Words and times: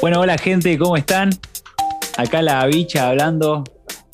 Bueno, 0.00 0.20
hola 0.20 0.38
gente, 0.38 0.78
¿cómo 0.78 0.96
están? 0.96 1.30
Acá 2.16 2.40
la 2.40 2.64
bicha 2.66 3.08
hablando, 3.08 3.64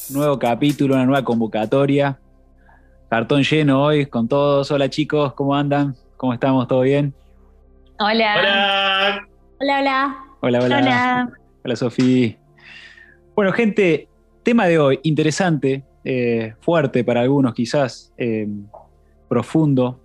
nuevo 0.09 0.39
capítulo, 0.39 0.95
una 0.95 1.05
nueva 1.05 1.23
convocatoria. 1.23 2.19
Cartón 3.11 3.43
lleno 3.43 3.83
hoy 3.83 4.07
con 4.07 4.27
todos. 4.27 4.71
Hola 4.71 4.89
chicos, 4.89 5.35
¿cómo 5.35 5.55
andan? 5.55 5.95
¿Cómo 6.17 6.33
estamos? 6.33 6.67
¿Todo 6.69 6.81
bien? 6.81 7.13
Hola. 7.99 8.35
Hola. 8.39 9.29
Hola, 9.61 9.81
hola. 9.81 10.17
Hola, 10.41 10.59
hola. 10.63 10.79
Hola. 10.79 11.33
Hola, 11.63 11.77
Sofía. 11.77 12.39
Bueno, 13.37 13.53
gente, 13.53 14.09
tema 14.43 14.67
de 14.67 14.79
hoy, 14.79 15.01
interesante, 15.03 15.85
eh, 16.03 16.55
fuerte 16.61 17.05
para 17.05 17.21
algunos 17.21 17.53
quizás, 17.53 18.11
eh, 18.17 18.49
profundo. 19.29 20.01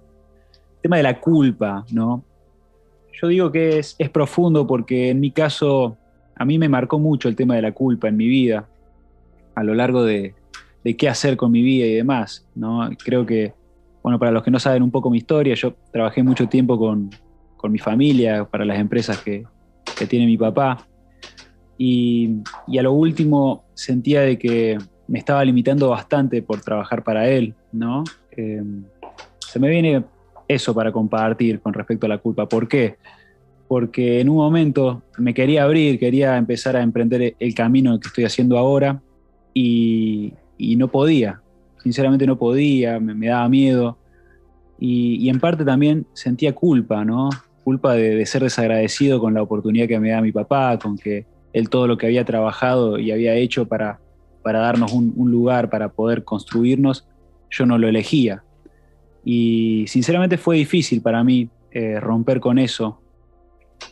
Tema 0.82 0.98
de 0.98 1.04
la 1.04 1.22
culpa, 1.22 1.86
¿no? 1.90 2.26
Yo 3.22 3.28
digo 3.28 3.52
que 3.52 3.80
es, 3.80 3.96
es 4.00 4.10
profundo 4.10 4.66
porque 4.66 5.10
en 5.10 5.20
mi 5.20 5.32
caso 5.32 5.98
a 6.36 6.46
mí 6.46 6.58
me 6.58 6.70
marcó 6.70 7.00
mucho 7.00 7.28
el 7.28 7.36
tema 7.36 7.56
de 7.56 7.62
la 7.62 7.74
culpa 7.74 8.08
en 8.08 8.16
mi 8.16 8.28
vida, 8.28 8.68
a 9.56 9.64
lo 9.64 9.74
largo 9.74 10.04
de, 10.04 10.36
de 10.84 10.96
qué 10.96 11.10
hacer 11.10 11.36
con 11.36 11.52
mi 11.52 11.62
vida 11.62 11.86
y 11.86 11.94
demás, 11.94 12.48
¿no? 12.56 12.90
Creo 13.04 13.26
que, 13.26 13.54
bueno, 14.02 14.18
para 14.18 14.32
los 14.32 14.44
que 14.44 14.52
no 14.52 14.60
saben 14.60 14.84
un 14.84 14.92
poco 14.92 15.10
mi 15.10 15.18
historia, 15.18 15.54
yo 15.56 15.76
trabajé 15.92 16.24
mucho 16.24 16.48
tiempo 16.48 16.80
con, 16.80 17.10
con 17.58 17.72
mi 17.72 17.80
familia, 17.80 18.46
para 18.46 18.64
las 18.64 18.80
empresas 18.80 19.18
que, 19.18 19.44
que 19.98 20.08
tiene 20.08 20.26
mi 20.26 20.38
papá, 20.38 20.88
y, 21.78 22.42
y, 22.68 22.78
a 22.78 22.84
lo 22.84 22.94
último 22.94 23.66
sentía 23.74 24.22
de 24.22 24.38
que 24.38 24.78
me 25.08 25.20
estaba 25.20 25.44
limitando 25.46 25.90
bastante 25.90 26.42
por 26.42 26.62
trabajar 26.62 27.04
para 27.04 27.30
él, 27.30 27.56
¿no? 27.72 28.04
Eh, 28.36 28.64
se 29.40 29.60
me 29.60 29.70
viene 29.70 30.04
eso 30.50 30.74
para 30.74 30.92
compartir 30.92 31.62
con 31.62 31.74
respecto 31.74 32.08
a 32.08 32.10
la 32.10 32.18
culpa. 32.18 32.50
¿Por 32.50 32.68
qué? 32.68 32.98
Porque 33.68 34.20
en 34.20 34.30
un 34.30 34.38
momento 34.38 35.04
me 35.20 35.34
quería 35.34 35.64
abrir, 35.64 36.00
quería 36.00 36.36
empezar 36.38 36.76
a 36.76 36.82
emprender 36.82 37.36
el 37.40 37.54
camino 37.54 37.98
que 38.00 38.08
estoy 38.08 38.26
haciendo 38.26 38.58
ahora 38.58 39.00
y, 39.54 40.34
no 40.58 40.88
podía, 40.88 41.40
sinceramente 41.84 42.26
no 42.26 42.38
podía, 42.38 43.00
me, 43.00 43.28
daba 43.28 43.48
miedo 43.48 43.98
y, 44.80 45.30
en 45.30 45.40
parte 45.40 45.64
también 45.64 46.08
sentía 46.14 46.54
culpa, 46.56 47.06
¿no? 47.06 47.30
Culpa 47.64 47.94
de, 47.94 48.26
ser 48.26 48.42
desagradecido 48.42 49.20
con 49.20 49.36
la 49.36 49.44
oportunidad 49.44 49.88
que 49.88 50.00
me 50.00 50.10
da 50.10 50.22
mi 50.22 50.32
papá, 50.32 50.80
con 50.80 50.98
que 50.98 51.28
él 51.54 51.70
todo 51.70 51.86
lo 51.86 51.98
que 51.98 52.08
había 52.08 52.26
trabajado 52.26 52.98
y 52.98 53.12
había 53.12 53.36
hecho 53.36 53.68
para, 53.68 54.00
para 54.42 54.60
darnos 54.60 54.94
un 54.94 55.30
lugar, 55.32 55.70
para 55.70 55.90
poder 55.90 56.24
construirnos, 56.24 57.08
yo 57.52 57.68
no 57.68 57.78
lo 57.78 57.88
elegía. 57.88 58.44
Y 59.32 59.86
sinceramente 59.86 60.40
fue 60.40 60.56
difícil 60.56 61.04
para 61.04 61.24
mí 61.24 61.48
eh, 61.72 62.00
romper 62.00 62.40
con 62.40 62.58
eso. 62.58 63.00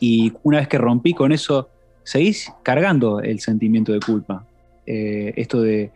Y 0.00 0.32
una 0.42 0.58
vez 0.58 0.66
que 0.66 0.78
rompí 0.78 1.14
con 1.14 1.30
eso, 1.30 1.68
seguís 2.02 2.52
cargando 2.64 3.20
el 3.20 3.38
sentimiento 3.38 3.92
de 3.92 4.00
culpa. 4.00 4.44
Eh, 4.84 5.34
esto 5.36 5.62
de, 5.62 5.92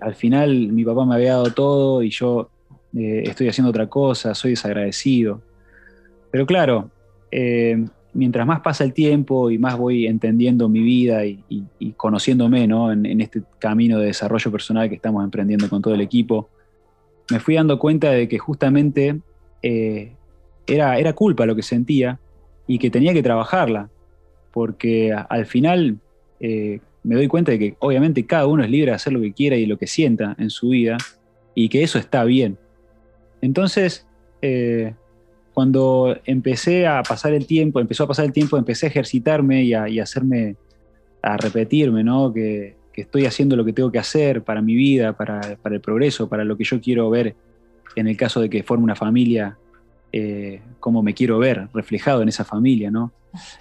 al 0.00 0.16
final 0.16 0.72
mi 0.72 0.84
papá 0.84 1.06
me 1.06 1.14
había 1.14 1.34
dado 1.34 1.52
todo 1.52 2.02
y 2.02 2.10
yo 2.10 2.50
eh, 2.96 3.22
estoy 3.24 3.46
haciendo 3.46 3.70
otra 3.70 3.88
cosa, 3.88 4.34
soy 4.34 4.50
desagradecido. 4.50 5.40
Pero 6.32 6.44
claro, 6.44 6.90
mientras 8.12 8.44
más 8.48 8.62
pasa 8.62 8.82
el 8.82 8.92
tiempo 8.92 9.52
y 9.52 9.58
más 9.58 9.78
voy 9.78 10.08
entendiendo 10.08 10.68
mi 10.68 10.80
vida 10.80 11.24
y, 11.24 11.44
y, 11.48 11.62
y 11.78 11.92
conociéndome 11.92 12.66
¿no? 12.66 12.90
en, 12.90 13.06
en, 13.06 13.20
este 13.20 13.44
camino 13.60 14.00
de 14.00 14.06
desarrollo 14.06 14.50
personal 14.50 14.88
que 14.88 14.96
estamos 14.96 15.22
emprendiendo 15.22 15.68
con 15.68 15.80
todo 15.80 15.94
el 15.94 16.00
equipo, 16.00 16.50
me 17.30 17.40
fui 17.40 17.54
dando 17.54 17.78
cuenta 17.78 18.10
de 18.10 18.28
que 18.28 18.38
justamente 18.38 19.20
eh, 19.62 20.12
era, 20.66 20.98
era 20.98 21.12
culpa 21.12 21.46
lo 21.46 21.56
que 21.56 21.62
sentía 21.62 22.18
y 22.66 22.78
que 22.78 22.90
tenía 22.90 23.12
que 23.12 23.22
trabajarla, 23.22 23.90
porque 24.52 25.12
al 25.12 25.46
final 25.46 25.98
eh, 26.40 26.80
me 27.02 27.14
doy 27.16 27.28
cuenta 27.28 27.52
de 27.52 27.58
que 27.58 27.76
obviamente 27.80 28.26
cada 28.26 28.46
uno 28.46 28.62
es 28.62 28.70
libre 28.70 28.90
de 28.90 28.96
hacer 28.96 29.12
lo 29.12 29.20
que 29.20 29.32
quiera 29.32 29.56
y 29.56 29.66
lo 29.66 29.76
que 29.76 29.86
sienta 29.86 30.36
en 30.38 30.50
su 30.50 30.70
vida 30.70 30.96
y 31.54 31.68
que 31.68 31.82
eso 31.82 31.98
está 31.98 32.24
bien. 32.24 32.58
Entonces, 33.40 34.06
eh, 34.40 34.94
cuando 35.52 36.16
empecé 36.24 36.86
a 36.86 37.02
pasar 37.02 37.34
el 37.34 37.46
tiempo, 37.46 37.80
empezó 37.80 38.04
a 38.04 38.08
pasar 38.08 38.24
el 38.24 38.32
tiempo, 38.32 38.56
empecé 38.56 38.86
a 38.86 38.88
ejercitarme 38.90 39.64
y 39.64 39.74
a, 39.74 39.86
hacerme, 40.02 40.56
a 41.22 41.36
repetirme, 41.36 42.04
¿no? 42.04 42.32
Que, 42.32 42.76
que, 42.92 43.02
estoy 43.02 43.26
haciendo 43.26 43.56
lo 43.56 43.64
que 43.64 43.72
tengo 43.72 43.90
que 43.90 43.98
hacer 43.98 44.42
para 44.42 44.62
mi 44.62 44.74
vida, 44.74 45.16
para, 45.16 45.40
para, 45.62 45.74
el 45.74 45.80
progreso, 45.80 46.28
para 46.28 46.44
lo 46.44 46.56
que 46.56 46.64
yo 46.64 46.80
quiero 46.80 47.10
ver 47.10 47.34
en 47.96 48.08
el 48.08 48.16
caso 48.16 48.40
de 48.40 48.48
que 48.48 48.62
forme 48.62 48.84
una 48.84 48.94
familia, 48.94 49.56
eh, 50.12 50.60
cómo 50.80 51.02
me 51.02 51.14
quiero 51.14 51.38
ver 51.38 51.68
reflejado 51.72 52.22
en 52.22 52.28
esa 52.28 52.44
familia, 52.44 52.90
¿no? 52.90 53.12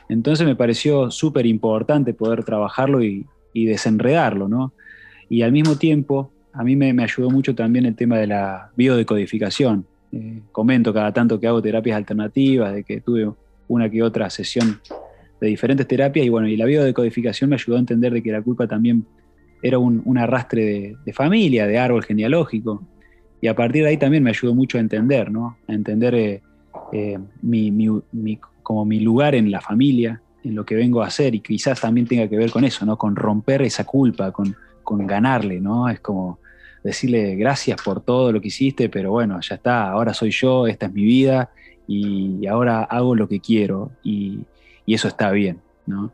Entonces 0.09 0.45
me 0.45 0.55
pareció 0.55 1.09
súper 1.11 1.45
importante 1.45 2.13
poder 2.13 2.43
trabajarlo 2.43 3.03
y, 3.03 3.25
desenredarlo, 3.53 4.47
¿no? 4.47 4.73
Y 5.29 5.41
al 5.41 5.51
mismo 5.51 5.75
tiempo, 5.75 6.31
a 6.53 6.63
mí 6.63 6.75
me, 6.75 6.93
me 6.93 7.03
ayudó 7.03 7.29
mucho 7.29 7.53
también 7.53 7.85
el 7.85 7.95
tema 7.95 8.17
de 8.17 8.27
la 8.27 8.71
biodecodificación, 8.75 9.85
eh, 10.11 10.41
comento 10.51 10.93
cada 10.93 11.13
tanto 11.13 11.39
que 11.39 11.47
hago 11.47 11.61
terapias 11.61 11.95
alternativas, 11.95 12.73
de 12.73 12.83
que 12.83 13.01
tuve 13.01 13.31
una 13.67 13.89
que 13.89 14.03
otra 14.03 14.29
sesión 14.29 14.81
de 15.39 15.47
diferentes 15.47 15.87
terapias 15.87 16.25
y 16.25 16.29
bueno, 16.29 16.47
y 16.47 16.57
la 16.57 16.65
biodecodificación 16.65 17.49
me 17.49 17.55
ayudó 17.55 17.77
a 17.77 17.79
entender 17.79 18.13
de 18.13 18.21
que 18.21 18.31
la 18.31 18.41
culpa 18.41 18.67
también 18.67 19.05
era 19.61 19.79
un, 19.79 20.01
un 20.05 20.17
arrastre 20.17 20.95
de, 21.03 21.13
familia, 21.13 21.67
de 21.67 21.77
árbol 21.77 22.03
genealógico. 22.03 22.83
Y 23.41 23.47
a 23.47 23.55
partir 23.55 23.83
de 23.83 23.89
ahí 23.89 23.97
también 23.97 24.23
me 24.23 24.29
ayudó 24.29 24.53
mucho 24.53 24.77
a 24.77 24.81
entender, 24.81 25.31
¿no? 25.31 25.57
A 25.67 25.73
entender 25.73 26.15
eh, 26.15 26.41
eh, 26.93 27.17
mi, 27.41 27.71
mi, 27.71 27.89
mi, 28.11 28.39
como 28.61 28.85
mi 28.85 28.99
lugar 28.99 29.35
en 29.35 29.51
la 29.51 29.61
familia, 29.61 30.21
en 30.43 30.55
lo 30.55 30.65
que 30.65 30.75
vengo 30.75 31.01
a 31.01 31.07
hacer 31.07 31.35
y 31.35 31.39
quizás 31.39 31.81
también 31.81 32.07
tenga 32.07 32.27
que 32.27 32.37
ver 32.37 32.51
con 32.51 32.63
eso, 32.63 32.85
¿no? 32.85 32.97
Con 32.97 33.15
romper 33.15 33.61
esa 33.61 33.83
culpa, 33.83 34.31
con, 34.31 34.55
con 34.83 35.05
ganarle, 35.07 35.59
¿no? 35.59 35.89
Es 35.89 35.99
como 35.99 36.39
decirle 36.83 37.35
gracias 37.35 37.79
por 37.81 38.01
todo 38.01 38.31
lo 38.31 38.41
que 38.41 38.47
hiciste, 38.47 38.89
pero 38.89 39.11
bueno, 39.11 39.39
ya 39.41 39.55
está, 39.55 39.89
ahora 39.89 40.13
soy 40.13 40.31
yo, 40.31 40.65
esta 40.65 40.87
es 40.87 40.93
mi 40.93 41.03
vida 41.03 41.51
y 41.87 42.47
ahora 42.47 42.83
hago 42.83 43.15
lo 43.15 43.27
que 43.27 43.39
quiero 43.39 43.91
y, 44.03 44.39
y 44.85 44.93
eso 44.93 45.07
está 45.07 45.31
bien, 45.31 45.59
¿no? 45.85 46.11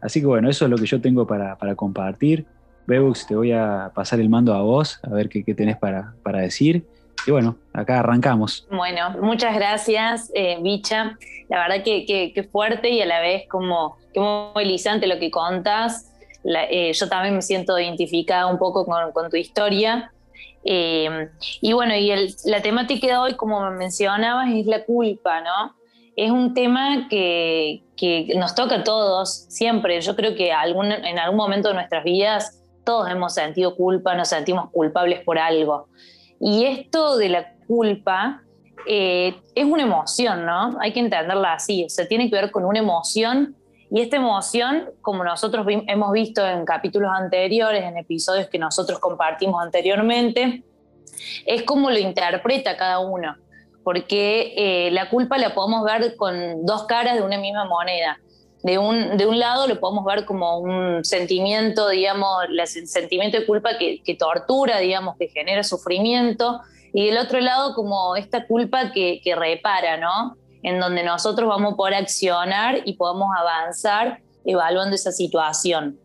Así 0.00 0.20
que 0.20 0.26
bueno, 0.26 0.48
eso 0.48 0.64
es 0.64 0.70
lo 0.70 0.76
que 0.76 0.86
yo 0.86 1.00
tengo 1.00 1.26
para, 1.26 1.56
para 1.56 1.74
compartir. 1.74 2.46
Bebux, 2.90 3.26
te 3.26 3.36
voy 3.36 3.52
a 3.52 3.92
pasar 3.94 4.18
el 4.18 4.28
mando 4.28 4.52
a 4.52 4.62
vos, 4.62 4.98
a 5.04 5.10
ver 5.10 5.28
qué, 5.28 5.44
qué 5.44 5.54
tenés 5.54 5.78
para, 5.78 6.14
para, 6.24 6.40
decir. 6.40 6.84
Y 7.24 7.30
bueno, 7.30 7.56
acá 7.72 8.00
arrancamos. 8.00 8.66
Bueno, 8.68 9.10
muchas 9.22 9.54
gracias, 9.54 10.32
eh, 10.34 10.58
Bicha. 10.60 11.16
La 11.48 11.60
verdad 11.60 11.84
que, 11.84 12.04
que, 12.04 12.32
que, 12.32 12.42
fuerte 12.42 12.90
y 12.90 13.00
a 13.00 13.06
la 13.06 13.20
vez 13.20 13.46
como 13.48 13.96
que 14.12 14.18
movilizante 14.18 15.06
lo 15.06 15.20
que 15.20 15.30
contas 15.30 16.10
la, 16.42 16.64
eh, 16.64 16.92
yo 16.92 17.08
también 17.08 17.36
me 17.36 17.42
siento 17.42 17.78
identificada 17.78 18.46
un 18.46 18.58
poco 18.58 18.84
con, 18.84 19.12
con 19.12 19.30
tu 19.30 19.36
historia. 19.36 20.12
Eh, 20.64 21.28
y 21.60 21.72
bueno, 21.72 21.94
y 21.94 22.10
el, 22.10 22.34
la 22.44 22.60
temática 22.60 23.06
de 23.06 23.16
hoy, 23.16 23.34
como 23.34 23.60
me 23.70 23.76
mencionabas, 23.76 24.50
es 24.52 24.66
la 24.66 24.84
culpa, 24.84 25.40
¿no? 25.42 25.76
Es 26.16 26.30
un 26.30 26.54
tema 26.54 27.06
que, 27.08 27.84
que 27.96 28.34
nos 28.36 28.56
toca 28.56 28.76
a 28.76 28.84
todos 28.84 29.46
siempre. 29.48 30.00
Yo 30.00 30.16
creo 30.16 30.34
que 30.34 30.52
algún, 30.52 30.90
en 30.90 31.18
algún 31.20 31.36
momento 31.36 31.68
de 31.68 31.74
nuestras 31.74 32.02
vidas 32.02 32.59
todos 32.84 33.10
hemos 33.10 33.34
sentido 33.34 33.76
culpa, 33.76 34.14
nos 34.14 34.28
sentimos 34.28 34.70
culpables 34.70 35.20
por 35.24 35.38
algo. 35.38 35.88
Y 36.40 36.64
esto 36.64 37.16
de 37.16 37.28
la 37.28 37.54
culpa 37.66 38.42
eh, 38.86 39.40
es 39.54 39.64
una 39.64 39.82
emoción, 39.82 40.46
¿no? 40.46 40.78
Hay 40.80 40.92
que 40.92 41.00
entenderla 41.00 41.54
así. 41.54 41.84
O 41.84 41.88
sea, 41.88 42.08
tiene 42.08 42.30
que 42.30 42.36
ver 42.36 42.50
con 42.50 42.64
una 42.64 42.78
emoción 42.78 43.56
y 43.90 44.00
esta 44.00 44.16
emoción, 44.16 44.90
como 45.02 45.24
nosotros 45.24 45.66
hemos 45.68 46.12
visto 46.12 46.46
en 46.46 46.64
capítulos 46.64 47.10
anteriores, 47.12 47.82
en 47.82 47.98
episodios 47.98 48.48
que 48.48 48.58
nosotros 48.58 49.00
compartimos 49.00 49.60
anteriormente, 49.60 50.62
es 51.44 51.64
como 51.64 51.90
lo 51.90 51.98
interpreta 51.98 52.76
cada 52.76 53.00
uno, 53.00 53.34
porque 53.82 54.54
eh, 54.56 54.90
la 54.92 55.10
culpa 55.10 55.38
la 55.38 55.54
podemos 55.54 55.84
ver 55.84 56.14
con 56.14 56.64
dos 56.64 56.84
caras 56.84 57.16
de 57.16 57.22
una 57.22 57.38
misma 57.38 57.64
moneda. 57.64 58.20
De 58.62 58.78
un, 58.78 59.16
de 59.16 59.26
un 59.26 59.38
lado 59.38 59.66
lo 59.66 59.80
podemos 59.80 60.04
ver 60.04 60.26
como 60.26 60.58
un 60.58 61.04
sentimiento, 61.04 61.88
digamos, 61.88 62.28
el 62.48 62.86
sentimiento 62.86 63.38
de 63.38 63.46
culpa 63.46 63.78
que, 63.78 64.02
que 64.02 64.14
tortura, 64.14 64.78
digamos, 64.78 65.16
que 65.16 65.28
genera 65.28 65.62
sufrimiento, 65.62 66.60
y 66.92 67.06
del 67.06 67.18
otro 67.18 67.40
lado 67.40 67.74
como 67.74 68.16
esta 68.16 68.46
culpa 68.46 68.92
que, 68.92 69.20
que 69.22 69.34
repara, 69.34 69.96
¿no? 69.96 70.36
en 70.62 70.78
donde 70.78 71.02
nosotros 71.02 71.48
vamos 71.48 71.74
a 71.74 71.76
poder 71.76 71.94
accionar 71.94 72.82
y 72.84 72.94
podemos 72.94 73.28
avanzar 73.36 74.20
evaluando 74.44 74.94
esa 74.94 75.12
situación. 75.12 75.98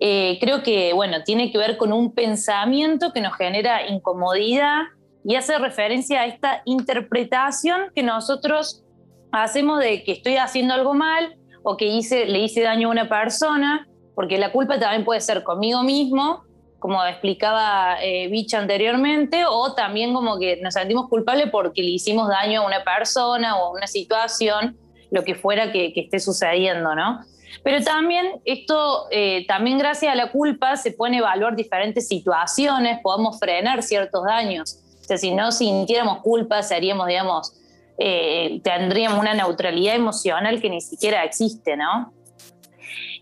Eh, 0.00 0.38
creo 0.40 0.62
que, 0.62 0.92
bueno, 0.92 1.22
tiene 1.24 1.50
que 1.50 1.58
ver 1.58 1.76
con 1.76 1.92
un 1.92 2.12
pensamiento 2.12 3.12
que 3.12 3.20
nos 3.20 3.34
genera 3.36 3.88
incomodidad 3.88 4.82
y 5.24 5.34
hace 5.34 5.58
referencia 5.58 6.20
a 6.20 6.26
esta 6.26 6.62
interpretación 6.64 7.90
que 7.94 8.02
nosotros 8.02 8.84
hacemos 9.32 9.80
de 9.80 10.04
que 10.04 10.12
estoy 10.12 10.36
haciendo 10.36 10.74
algo 10.74 10.94
mal 10.94 11.36
o 11.68 11.76
que 11.76 11.86
hice, 11.86 12.26
le 12.26 12.38
hice 12.40 12.62
daño 12.62 12.88
a 12.88 12.90
una 12.90 13.08
persona, 13.08 13.86
porque 14.14 14.38
la 14.38 14.52
culpa 14.52 14.78
también 14.78 15.04
puede 15.04 15.20
ser 15.20 15.42
conmigo 15.42 15.82
mismo 15.82 16.42
como 16.78 17.04
explicaba 17.04 17.96
eh, 18.02 18.28
Bicha 18.28 18.58
anteriormente, 18.58 19.44
o 19.46 19.74
también 19.74 20.14
como 20.14 20.38
que 20.38 20.60
nos 20.62 20.74
sentimos 20.74 21.08
culpables 21.08 21.48
porque 21.50 21.82
le 21.82 21.90
hicimos 21.90 22.28
daño 22.28 22.62
a 22.62 22.66
una 22.66 22.84
persona 22.84 23.56
o 23.56 23.66
a 23.66 23.70
una 23.72 23.86
situación, 23.86 24.76
lo 25.10 25.24
que 25.24 25.34
fuera 25.34 25.72
que, 25.72 25.92
que 25.92 26.02
esté 26.02 26.20
sucediendo, 26.20 26.94
¿no? 26.94 27.20
Pero 27.64 27.82
también 27.82 28.40
esto, 28.44 29.06
eh, 29.10 29.44
también 29.48 29.78
gracias 29.78 30.12
a 30.12 30.14
la 30.14 30.30
culpa 30.30 30.76
se 30.76 30.92
pone 30.92 31.18
evaluar 31.18 31.56
diferentes 31.56 32.06
situaciones, 32.06 33.00
podemos 33.02 33.38
frenar 33.40 33.82
ciertos 33.82 34.24
daños. 34.24 34.84
O 35.00 35.04
sea, 35.04 35.16
si 35.16 35.34
no 35.34 35.50
sintiéramos 35.50 36.18
culpa, 36.18 36.62
seríamos, 36.62 37.08
digamos, 37.08 37.57
eh, 37.98 38.60
tendríamos 38.62 39.18
una 39.18 39.34
neutralidad 39.34 39.96
emocional 39.96 40.60
que 40.60 40.70
ni 40.70 40.80
siquiera 40.80 41.24
existe, 41.24 41.76
¿no? 41.76 42.12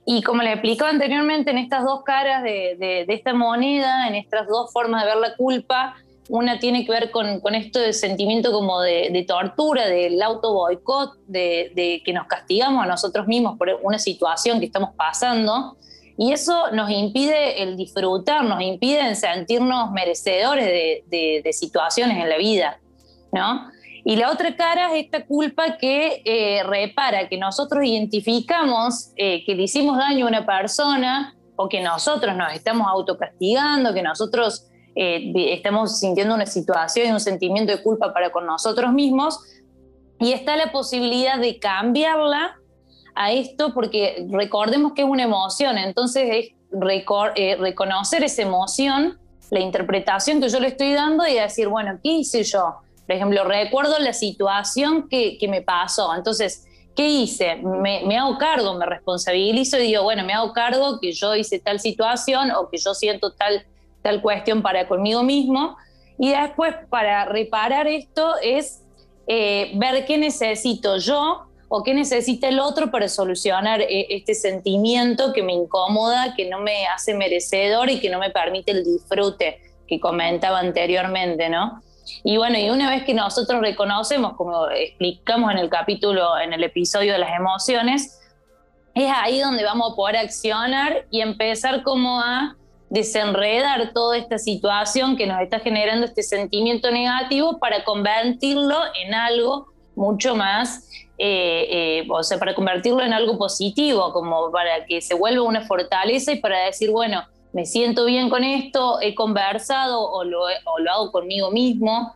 Y 0.05 0.23
como 0.23 0.43
le 0.43 0.53
explicaba 0.53 0.91
anteriormente, 0.91 1.51
en 1.51 1.59
estas 1.59 1.83
dos 1.83 2.05
caras 2.05 2.43
de, 2.43 2.77
de, 2.79 3.07
esta 3.09 3.33
moneda, 3.33 4.07
en 4.07 4.15
estas 4.15 4.47
dos 4.47 4.71
formas 4.73 5.03
de 5.03 5.09
ver 5.09 5.17
la 5.17 5.35
culpa, 5.35 5.97
una 6.29 6.59
tiene 6.61 6.85
que 6.85 6.93
ver 6.93 7.11
con, 7.11 7.41
con 7.41 7.55
esto 7.55 7.81
de 7.81 7.93
sentimiento 7.93 8.53
como 8.53 8.81
de, 8.83 9.09
de 9.11 9.25
tortura, 9.25 9.89
del 9.89 10.21
auto 10.23 10.53
boicot, 10.53 11.15
de, 11.27 11.73
de, 11.75 12.03
que 12.05 12.13
nos 12.13 12.27
castigamos 12.27 12.85
a 12.85 12.87
nosotros 12.87 13.27
mismos 13.27 13.59
por 13.59 13.81
una 13.83 13.99
situación 13.99 14.61
que 14.61 14.67
estamos 14.67 14.91
pasando. 14.95 15.77
Y 16.19 16.33
eso 16.33 16.71
nos 16.71 16.91
impide 16.91 17.63
el 17.63 17.77
disfrutar, 17.77 18.45
nos 18.45 18.61
impide 18.61 19.15
sentirnos 19.15 19.91
merecedores 19.91 20.67
de, 20.67 21.41
de 21.43 21.53
situaciones 21.53 22.19
en 22.19 22.29
la 22.29 22.37
vida, 22.37 22.79
¿no? 23.33 23.76
Y 24.09 24.15
la 24.15 24.31
otra 24.31 24.55
cara 24.55 24.95
es 24.95 25.07
esta 25.07 25.27
culpa 25.27 25.79
que 25.79 26.23
eh, 26.25 26.63
repara, 26.63 27.29
que 27.29 27.37
nosotros 27.37 27.85
identificamos 27.85 29.11
eh, 29.17 29.45
que 29.45 29.57
le 29.57 29.65
hicimos 29.65 29.99
daño 29.99 30.27
a 30.27 30.29
una 30.29 30.47
persona 30.47 31.35
o 31.57 31.69
que 31.69 31.81
nosotros 31.81 32.37
nos 32.37 32.53
estamos 32.53 32.87
autocastigando, 32.87 33.93
que 33.93 34.03
nosotros 34.03 34.69
eh, 34.95 35.33
estamos 35.53 35.99
sintiendo 35.99 36.37
una 36.37 36.47
situación 36.47 37.09
y 37.09 37.11
un 37.11 37.19
sentimiento 37.19 37.73
de 37.73 37.83
culpa 37.83 38.15
para 38.15 38.31
con 38.31 38.47
nosotros 38.47 38.93
mismos. 38.93 39.41
Y 40.21 40.31
está 40.31 40.57
la 40.57 40.71
posibilidad 40.71 41.41
de 41.41 41.59
cambiarla 41.59 42.55
a 43.17 43.33
esto 43.33 43.75
porque 43.75 44.25
recordemos 44.31 44.93
que 44.93 45.03
es 45.03 45.09
una 45.09 45.25
emoción, 45.25 45.79
entonces 45.79 46.29
es 46.31 46.49
reconocer 47.59 48.23
esa 48.23 48.43
emoción, 48.43 49.19
la 49.51 49.59
interpretación 49.59 50.41
que 50.41 50.49
yo 50.49 50.61
le 50.61 50.69
estoy 50.69 50.93
dando 50.93 51.27
y 51.27 51.35
decir, 51.35 51.67
bueno, 51.67 51.99
¿qué 52.01 52.11
hice 52.11 52.45
yo? 52.45 52.86
Por 53.07 53.15
ejemplo, 53.15 53.45
recuerdo 53.45 53.99
la 53.99 54.13
situación 54.13 55.09
que, 55.09 55.39
me 55.49 55.63
pasó. 55.63 56.13
Entonces, 56.15 56.67
¿qué 56.97 57.09
hice? 57.09 57.57
Me, 57.57 58.19
hago 58.19 58.37
cargo, 58.37 58.75
me 58.75 58.85
responsabilizo 58.85 59.79
y 59.79 59.89
digo, 59.89 60.03
bueno, 60.03 60.25
me 60.25 60.33
hago 60.33 60.53
cargo 60.53 60.99
que 61.01 61.13
yo 61.13 61.37
hice 61.37 61.61
tal 61.61 61.79
situación 61.79 62.51
o 62.51 62.69
que 62.69 62.79
yo 62.79 62.95
siento 62.95 63.33
tal, 63.33 63.65
tal 64.03 64.21
cuestión 64.21 64.61
para 64.61 64.89
conmigo 64.89 65.23
mismo. 65.23 65.77
Y 66.19 66.31
después, 66.31 66.75
para 66.91 67.25
reparar 67.27 67.87
esto, 67.87 68.35
es 68.43 68.83
eh, 69.29 69.71
ver 69.75 70.05
qué 70.05 70.19
necesito 70.19 70.99
yo 70.99 71.47
o 71.69 71.83
qué 71.83 71.95
necesita 71.95 72.49
el 72.49 72.59
otro 72.59 72.91
para 72.91 73.09
solucionar 73.09 73.81
eh, 73.83 74.07
este 74.11 74.35
sentimiento 74.35 75.33
que 75.33 75.43
me 75.43 75.53
incomoda, 75.53 76.35
que 76.35 76.49
no 76.49 76.61
me 76.61 76.87
hace 76.87 77.15
merecedor 77.15 77.89
y 77.91 78.01
que 78.01 78.11
no 78.11 78.19
me 78.19 78.31
permite 78.31 78.73
el 78.73 78.85
disfrute 78.85 79.61
que 79.87 80.01
comentaba 80.01 80.59
anteriormente, 80.59 81.49
¿no? 81.49 81.83
Y 82.25 82.37
bueno, 82.37 82.59
y 82.59 82.71
una 82.71 82.91
vez 82.91 83.05
que 83.05 83.15
nosotros 83.15 83.61
reconocemos, 83.61 84.35
como 84.37 84.69
explicamos 84.71 85.53
en 85.53 85.59
el 85.59 85.69
capítulo, 85.69 86.39
en 86.39 86.53
el 86.53 86.63
episodio 86.65 87.13
de 87.13 87.19
las 87.19 87.37
emociones, 87.37 88.21
es 88.95 89.11
ahí 89.15 89.41
donde 89.41 89.65
vamos 89.65 89.93
a 89.93 89.97
poder 89.97 90.17
accionar 90.17 91.07
y 91.11 91.21
empezar 91.21 91.83
como 91.83 92.21
a 92.21 92.57
desenredar 92.89 93.93
toda 93.93 94.17
esta 94.17 94.39
situación 94.39 95.17
que 95.17 95.27
nos 95.27 95.41
está 95.41 95.59
generando 95.59 96.07
este 96.07 96.23
sentimiento 96.23 96.91
negativo 96.91 97.59
para 97.59 97.85
convertirlo 97.85 98.79
en 99.05 99.15
algo 99.15 99.67
mucho 99.97 100.37
más, 100.37 100.89
eh, 101.19 101.67
eh, 101.71 102.07
o 102.09 102.23
sea, 102.23 102.39
para 102.39 102.55
convertirlo 102.55 103.03
en 103.03 103.13
algo 103.13 103.39
positivo, 103.39 104.13
como 104.13 104.51
para 104.53 104.85
que 104.87 105.01
se 105.01 105.15
vuelva 105.15 105.43
una 105.43 105.63
fortaleza 105.63 106.33
y 106.33 106.41
para 106.41 106.67
decir, 106.67 106.91
bueno, 106.91 107.25
me 107.57 107.65
siento 107.65 108.05
bien 108.05 108.29
con 108.29 108.45
esto, 108.45 108.99
he 109.01 109.15
conversado 109.15 110.11
o 110.11 110.25
lo, 110.25 110.47
hago 110.47 111.11
conmigo 111.11 111.51
mismo. 111.51 112.15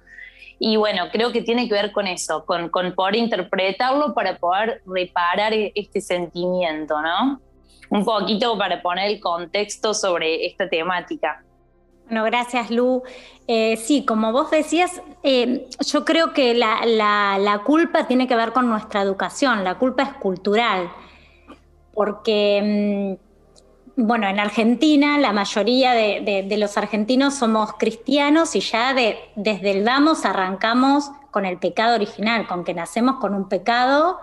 Y 0.59 0.77
bueno, 0.77 1.05
creo 1.11 1.33
que 1.33 1.41
tiene 1.41 1.67
que 1.67 1.73
ver 1.73 1.93
con 1.93 2.07
eso, 2.07 2.45
con, 2.45 2.71
poder 2.95 3.17
interpretarlo 3.17 4.13
para 4.13 4.37
poder 4.37 4.83
reparar 4.85 5.55
e, 5.55 5.73
este 5.75 6.03
sentimiento, 6.03 7.01
¿no? 7.01 7.41
Un 7.89 8.05
poquito 8.05 8.59
para 8.59 8.83
poner 8.83 9.11
el 9.11 9.19
contexto 9.19 9.95
sobre 9.95 10.45
esta 10.45 10.69
temática. 10.69 11.43
Bueno, 12.05 12.25
gracias 12.25 12.71
Lu. 12.71 13.03
Eh, 13.47 13.79
sí, 13.79 14.05
como 14.05 14.33
vos 14.33 14.51
decías, 14.51 15.01
eh, 15.23 15.67
yo 15.87 16.05
creo 16.05 16.35
que 16.35 16.53
la, 16.53 16.85
la, 16.85 17.63
culpa 17.65 18.07
tiene 18.07 18.29
que 18.29 18.37
ver 18.37 18.53
con 18.53 18.69
nuestra 18.69 19.01
educación, 19.01 19.65
la 19.65 19.79
culpa 19.79 20.03
es 20.03 20.13
cultural, 20.19 20.91
porque... 21.95 23.17
Mm, 23.19 23.30
bueno, 23.97 24.29
en 24.29 24.39
Argentina 24.39 25.19
la 25.19 25.33
mayoría 25.33 25.93
de, 25.93 26.57
los 26.59 26.77
argentinos 26.77 27.35
somos 27.35 27.73
cristianos 27.75 28.57
y 28.57 28.61
ya 28.61 28.95
desde 28.95 29.71
el 29.71 29.85
damos 29.85 30.25
arrancamos 30.25 31.11
con 31.31 31.47
el 31.47 31.59
pecado 31.59 31.95
original, 31.95 32.47
con 32.47 32.65
que 32.65 32.75
nacemos 32.75 33.17
con 33.17 33.35
un 33.35 33.49
pecado 33.49 34.19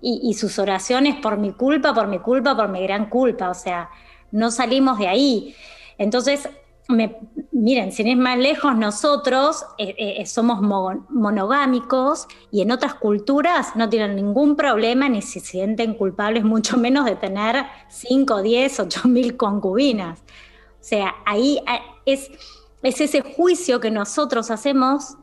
y, 0.00 0.20
y, 0.22 0.34
sus 0.34 0.58
oraciones 0.58 1.16
por 1.16 1.38
mi 1.38 1.52
culpa, 1.52 1.94
por 1.94 2.06
mi 2.06 2.18
culpa, 2.18 2.56
por 2.56 2.68
mi 2.68 2.82
gran 2.82 3.08
culpa, 3.08 3.50
o 3.50 3.54
sea, 3.54 3.90
no 4.30 4.50
salimos 4.50 4.98
de 4.98 5.08
ahí. 5.08 5.56
Entonces, 5.98 6.48
miren, 6.88 7.90
sin 7.90 8.06
ir 8.06 8.16
más 8.16 8.38
lejos, 8.38 8.76
nosotros 8.76 9.64
eh, 9.78 9.94
eh, 9.98 10.26
somos 10.26 10.60
monogámicos 10.60 12.28
y 12.52 12.62
en 12.62 12.70
otras 12.70 12.94
culturas 12.94 13.74
no 13.74 13.88
tienen 13.88 14.14
ningún 14.14 14.56
problema 14.56 15.08
ni 15.08 15.22
se 15.22 15.40
sienten 15.40 15.94
culpables, 15.94 16.44
mucho 16.56 16.76
menos 16.76 17.04
de 17.04 17.16
tener 17.16 17.66
5, 17.88 18.42
10, 18.42 18.80
8 18.80 19.08
mil 19.08 19.36
concubinas. 19.36 20.20
O 20.20 20.88
sea, 20.88 21.14
ahí 21.24 21.60
eh, 21.66 21.80
es 22.04 23.00
ese 23.00 23.22
juicio 23.22 23.80
que 23.80 23.90
nosotros 23.90 24.50
hacemos, 24.52 25.16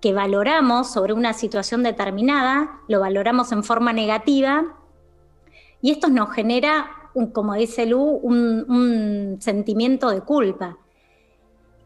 que 0.00 0.12
valoramos 0.12 0.90
sobre 0.90 1.12
una 1.12 1.32
situación 1.32 1.82
determinada, 1.82 2.80
lo 2.88 3.00
valoramos 3.00 3.52
en 3.52 3.62
forma 3.62 3.92
negativa 3.92 4.64
y 5.80 5.92
esto 5.92 6.08
nos 6.08 6.32
genera, 6.32 6.90
como 7.32 7.54
dice 7.54 7.86
Lu, 7.86 8.02
un 8.02 9.36
sentimiento 9.40 10.10
de 10.10 10.20
culpa. 10.22 10.76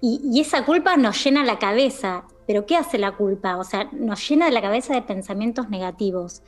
Y, 0.05 0.41
esa 0.41 0.65
culpa 0.65 0.97
nos 0.97 1.23
llena 1.23 1.45
la 1.45 1.61
cabeza. 1.61 2.25
Pero 2.49 2.67
¿qué 2.67 2.77
hace 2.77 2.99
la 2.99 3.13
culpa? 3.13 3.57
O 3.57 3.63
sea, 3.63 3.89
nos 3.93 4.29
llena 4.29 4.51
la 4.51 4.61
cabeza 4.61 4.95
de 4.95 5.03
pensamientos 5.03 5.71
negativos. 5.71 6.43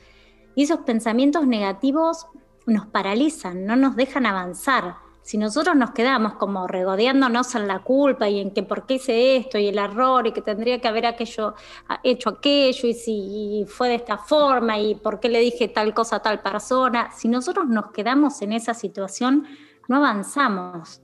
Y 0.55 0.63
esos 0.63 0.79
pensamientos 0.79 1.47
negativos 1.47 2.27
nos 2.65 2.85
paralizan, 2.87 3.65
no 3.65 3.77
nos 3.77 3.95
dejan 3.95 4.25
avanzar. 4.25 4.97
Si 5.21 5.37
nosotros 5.37 5.75
nos 5.77 5.91
quedamos 5.91 6.33
como 6.33 6.67
regodeándonos 6.67 7.55
en 7.55 7.67
la 7.67 7.79
culpa 7.79 8.27
y 8.27 8.41
en 8.41 8.51
que 8.51 8.61
por 8.61 8.85
qué 8.85 8.95
hice 8.95 9.37
esto 9.37 9.57
y 9.57 9.67
el 9.67 9.79
error 9.79 10.27
y 10.27 10.33
que 10.33 10.41
tendría 10.41 10.81
que 10.81 10.89
haber 10.89 11.05
aquello, 11.05 11.55
hecho 12.03 12.29
aquello 12.31 12.89
y 12.89 12.93
si 12.93 13.65
fue 13.69 13.87
de 13.87 13.95
esta 13.95 14.17
forma 14.17 14.77
y 14.79 14.95
por 14.95 15.21
qué 15.21 15.29
le 15.29 15.39
dije 15.39 15.69
tal 15.69 15.93
cosa 15.93 16.17
a 16.17 16.21
tal 16.21 16.41
persona, 16.41 17.09
si 17.11 17.29
nosotros 17.29 17.67
nos 17.67 17.91
quedamos 17.91 18.41
en 18.41 18.51
esa 18.51 18.73
situación, 18.73 19.47
no 19.87 19.95
avanzamos 19.95 21.01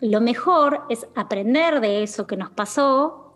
lo 0.00 0.20
mejor 0.20 0.84
es 0.88 1.06
aprender 1.14 1.80
de 1.80 2.02
eso 2.02 2.26
que 2.26 2.36
nos 2.36 2.50
pasó, 2.50 3.30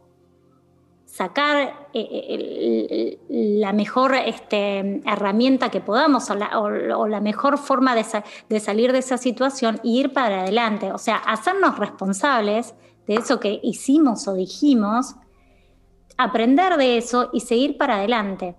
sacar 1.05 1.89
eh, 1.93 2.09
eh, 2.11 3.19
la 3.29 3.73
mejor 3.73 4.15
este, 4.15 5.01
herramienta 5.07 5.71
que 5.71 5.81
podamos 5.81 6.29
o 6.31 6.35
la, 6.35 7.21
mejor 7.21 7.59
forma 7.59 7.95
de, 7.95 8.61
salir 8.61 8.93
de 8.93 8.99
esa 8.99 9.17
situación 9.17 9.81
e 9.85 9.89
ir 9.91 10.13
para 10.13 10.41
adelante. 10.41 10.91
O 10.93 10.99
sea, 10.99 11.17
hacernos 11.17 11.79
responsables 11.79 12.75
de 13.07 13.15
eso 13.15 13.39
que 13.39 13.61
hicimos 13.63 14.27
o 14.27 14.35
dijimos, 14.35 15.15
aprender 16.17 16.77
de 16.79 16.97
eso 16.97 17.31
y 17.33 17.41
seguir 17.41 17.77
para 17.77 17.97
adelante. 17.97 18.57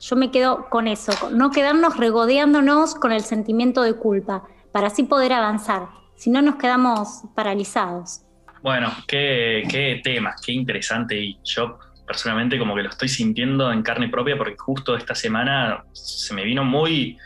Yo 0.00 0.16
me 0.16 0.32
quedo 0.32 0.68
con 0.70 0.88
eso, 0.88 1.12
no 1.30 1.50
quedarnos 1.50 1.98
regodeándonos 1.98 2.96
con 2.96 3.12
el 3.12 3.20
sentimiento 3.20 3.82
de 3.82 3.94
culpa, 3.94 4.42
para 4.72 4.88
así 4.88 5.04
poder 5.04 5.32
avanzar 5.32 6.01
si 6.22 6.30
no 6.30 6.40
nos 6.40 6.54
quedamos 6.54 7.24
paralizados. 7.34 8.20
Bueno, 8.62 8.92
qué, 9.08 9.64
qué 9.68 10.00
tema, 10.04 10.36
qué 10.46 10.52
interesante 10.52 11.20
y 11.20 11.36
yo 11.42 11.80
personalmente 12.06 12.60
como 12.60 12.76
que 12.76 12.84
lo 12.84 12.90
estoy 12.90 13.08
sintiendo 13.08 13.72
en 13.72 13.82
carne 13.82 14.08
propia 14.08 14.38
porque 14.38 14.54
justo 14.56 14.96
esta 14.96 15.16
semana 15.16 15.82
se 15.90 16.32
me 16.32 16.44
vino 16.44 16.62
muy, 16.62 17.18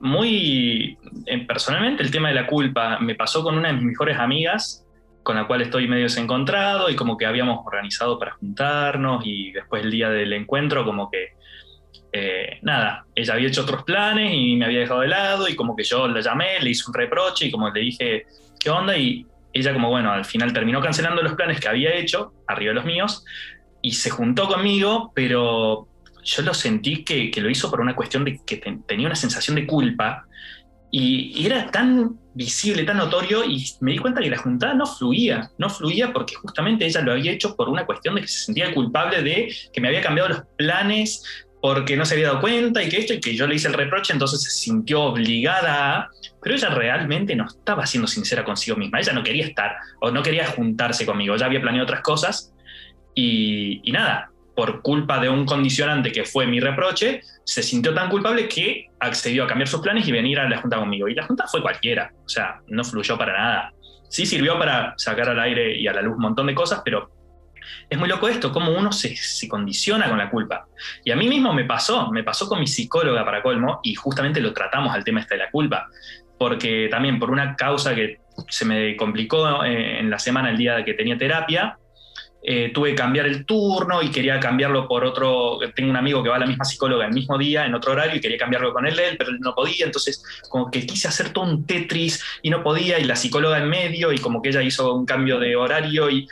muy 0.00 0.96
eh, 1.26 1.46
personalmente 1.46 2.02
el 2.02 2.10
tema 2.10 2.28
de 2.28 2.36
la 2.36 2.46
culpa. 2.46 2.98
Me 3.00 3.16
pasó 3.16 3.42
con 3.42 3.58
una 3.58 3.68
de 3.68 3.74
mis 3.74 3.84
mejores 3.84 4.18
amigas 4.18 4.86
con 5.22 5.36
la 5.36 5.46
cual 5.46 5.60
estoy 5.60 5.86
medio 5.86 6.04
desencontrado 6.04 6.88
y 6.88 6.96
como 6.96 7.18
que 7.18 7.26
habíamos 7.26 7.66
organizado 7.66 8.18
para 8.18 8.32
juntarnos 8.32 9.26
y 9.26 9.52
después 9.52 9.84
el 9.84 9.90
día 9.90 10.08
del 10.08 10.32
encuentro 10.32 10.86
como 10.86 11.10
que 11.10 11.35
eh, 12.18 12.58
nada, 12.62 13.04
ella 13.14 13.34
había 13.34 13.48
hecho 13.48 13.62
otros 13.62 13.84
planes 13.84 14.32
y 14.32 14.56
me 14.56 14.64
había 14.64 14.80
dejado 14.80 15.00
de 15.00 15.08
lado 15.08 15.48
y 15.48 15.54
como 15.54 15.76
que 15.76 15.84
yo 15.84 16.08
la 16.08 16.20
llamé, 16.20 16.58
le 16.60 16.70
hice 16.70 16.84
un 16.86 16.94
reproche 16.94 17.46
y 17.46 17.50
como 17.50 17.70
le 17.70 17.80
dije, 17.80 18.26
¿qué 18.58 18.70
onda? 18.70 18.96
Y 18.96 19.26
ella 19.52 19.72
como, 19.72 19.90
bueno, 19.90 20.10
al 20.10 20.24
final 20.24 20.52
terminó 20.52 20.80
cancelando 20.80 21.22
los 21.22 21.34
planes 21.34 21.60
que 21.60 21.68
había 21.68 21.94
hecho, 21.94 22.32
arriba 22.46 22.70
de 22.70 22.74
los 22.74 22.84
míos, 22.84 23.24
y 23.82 23.92
se 23.92 24.10
juntó 24.10 24.48
conmigo, 24.48 25.12
pero 25.14 25.88
yo 26.24 26.42
lo 26.42 26.54
sentí 26.54 27.04
que, 27.04 27.30
lo 27.36 27.50
hizo 27.50 27.70
por 27.70 27.80
una 27.80 27.94
cuestión 27.94 28.24
de 28.24 28.40
que 28.44 28.56
tenía 28.56 29.06
una 29.06 29.14
sensación 29.14 29.56
de 29.56 29.66
culpa 29.66 30.26
y, 30.90 31.44
era 31.44 31.70
tan 31.70 32.18
visible, 32.34 32.84
tan 32.84 32.96
notorio, 32.96 33.44
y 33.44 33.64
me 33.80 33.92
di 33.92 33.98
cuenta 33.98 34.20
que 34.20 34.30
la 34.30 34.38
juntada 34.38 34.74
no 34.74 34.86
fluía, 34.86 35.50
no 35.58 35.68
fluía 35.70 36.12
porque 36.12 36.34
justamente 36.34 36.86
ella 36.86 37.00
lo 37.00 37.12
había 37.12 37.32
hecho 37.32 37.56
por 37.56 37.68
una 37.68 37.86
cuestión 37.86 38.14
de 38.14 38.22
que 38.22 38.28
se 38.28 38.46
sentía 38.46 38.72
culpable 38.74 39.22
de 39.22 39.54
que 39.72 39.80
me 39.80 39.88
había 39.88 40.02
cambiado 40.02 40.30
los 40.30 40.42
planes 40.56 41.45
porque 41.66 41.96
no 41.96 42.04
se 42.04 42.14
había 42.14 42.28
dado 42.28 42.40
cuenta 42.40 42.80
y 42.80 42.88
que 42.88 42.98
esto, 42.98 43.12
y 43.12 43.18
que 43.18 43.34
yo 43.34 43.44
le 43.44 43.56
hice 43.56 43.66
el 43.66 43.74
reproche, 43.74 44.12
entonces 44.12 44.40
se 44.40 44.50
sintió 44.50 45.02
obligada. 45.02 46.10
Pero 46.40 46.54
ella 46.54 46.68
realmente 46.68 47.34
no 47.34 47.44
estaba 47.44 47.84
siendo 47.86 48.06
sincera 48.06 48.44
consigo 48.44 48.76
misma, 48.76 49.00
ella 49.00 49.12
no 49.12 49.24
quería 49.24 49.44
estar 49.44 49.74
o 50.00 50.12
no 50.12 50.22
quería 50.22 50.46
juntarse 50.46 51.04
conmigo, 51.04 51.34
ya 51.34 51.46
había 51.46 51.60
planeado 51.60 51.82
otras 51.82 52.02
cosas 52.02 52.54
y, 53.16 53.80
y 53.82 53.90
nada, 53.90 54.30
por 54.54 54.80
culpa 54.80 55.18
de 55.18 55.28
un 55.28 55.44
condicionante 55.44 56.12
que 56.12 56.24
fue 56.24 56.46
mi 56.46 56.60
reproche, 56.60 57.20
se 57.42 57.64
sintió 57.64 57.92
tan 57.92 58.10
culpable 58.10 58.46
que 58.46 58.86
accedió 59.00 59.42
a 59.42 59.48
cambiar 59.48 59.66
sus 59.66 59.80
planes 59.80 60.06
y 60.06 60.12
venir 60.12 60.38
a 60.38 60.48
la 60.48 60.58
junta 60.58 60.76
conmigo. 60.76 61.08
Y 61.08 61.16
la 61.16 61.26
junta 61.26 61.48
fue 61.48 61.62
cualquiera, 61.62 62.12
o 62.24 62.28
sea, 62.28 62.60
no 62.68 62.84
fluyó 62.84 63.18
para 63.18 63.32
nada. 63.32 63.72
Sí 64.08 64.24
sirvió 64.24 64.56
para 64.56 64.94
sacar 64.98 65.30
al 65.30 65.40
aire 65.40 65.76
y 65.76 65.88
a 65.88 65.92
la 65.92 66.02
luz 66.02 66.14
un 66.14 66.22
montón 66.22 66.46
de 66.46 66.54
cosas, 66.54 66.82
pero 66.84 67.10
es 67.88 67.98
muy 67.98 68.08
loco 68.08 68.28
esto, 68.28 68.52
cómo 68.52 68.72
uno 68.72 68.92
se, 68.92 69.16
condiciona 69.48 70.08
con 70.08 70.18
la 70.18 70.30
culpa. 70.30 70.66
Y 71.04 71.10
a 71.10 71.16
mí 71.16 71.28
mismo 71.28 71.52
me 71.52 71.64
pasó, 71.64 72.10
me 72.10 72.22
pasó 72.22 72.48
con 72.48 72.60
mi 72.60 72.66
psicóloga 72.66 73.24
para 73.24 73.42
colmo, 73.42 73.80
y 73.82 73.94
justamente 73.94 74.40
lo 74.40 74.52
tratamos 74.52 74.94
al 74.94 75.04
tema 75.04 75.20
este 75.20 75.34
de 75.34 75.44
la 75.44 75.50
culpa, 75.50 75.88
porque 76.38 76.88
también 76.90 77.18
por 77.18 77.30
una 77.30 77.56
causa 77.56 77.94
que 77.94 78.20
se 78.48 78.64
me 78.64 78.96
complicó 78.96 79.64
eh, 79.64 80.00
en 80.00 80.10
la 80.10 80.18
semana, 80.18 80.50
el 80.50 80.56
día 80.56 80.84
que 80.84 80.94
tenía 80.94 81.16
terapia, 81.16 81.78
eh, 82.48 82.70
tuve 82.72 82.90
que 82.90 82.94
cambiar 82.94 83.26
el 83.26 83.44
turno 83.44 84.02
y 84.02 84.10
quería 84.12 84.38
cambiarlo 84.38 84.86
por 84.86 85.04
otro, 85.04 85.58
tengo 85.74 85.90
un 85.90 85.96
amigo 85.96 86.22
que 86.22 86.28
va 86.28 86.36
a 86.36 86.38
la 86.38 86.46
misma 86.46 86.64
psicóloga 86.64 87.04
el 87.04 87.12
mismo 87.12 87.36
día, 87.36 87.66
en 87.66 87.74
otro 87.74 87.90
horario, 87.90 88.14
y 88.14 88.20
quería 88.20 88.38
cambiarlo 88.38 88.72
con 88.72 88.86
él, 88.86 88.94
pero 89.18 89.30
él 89.30 89.40
no 89.40 89.52
podía, 89.52 89.84
entonces 89.84 90.22
como 90.48 90.70
que 90.70 90.86
quise 90.86 91.08
hacer 91.08 91.30
todo 91.30 91.44
un 91.44 91.66
Tetris 91.66 92.22
y 92.42 92.50
no 92.50 92.62
podía, 92.62 93.00
y 93.00 93.04
la 93.04 93.16
psicóloga 93.16 93.58
en 93.58 93.68
medio, 93.68 94.12
y 94.12 94.18
como 94.18 94.40
que 94.40 94.50
ella 94.50 94.62
hizo 94.62 94.94
un 94.94 95.04
cambio 95.04 95.40
de 95.40 95.56
horario, 95.56 96.08
y 96.08 96.28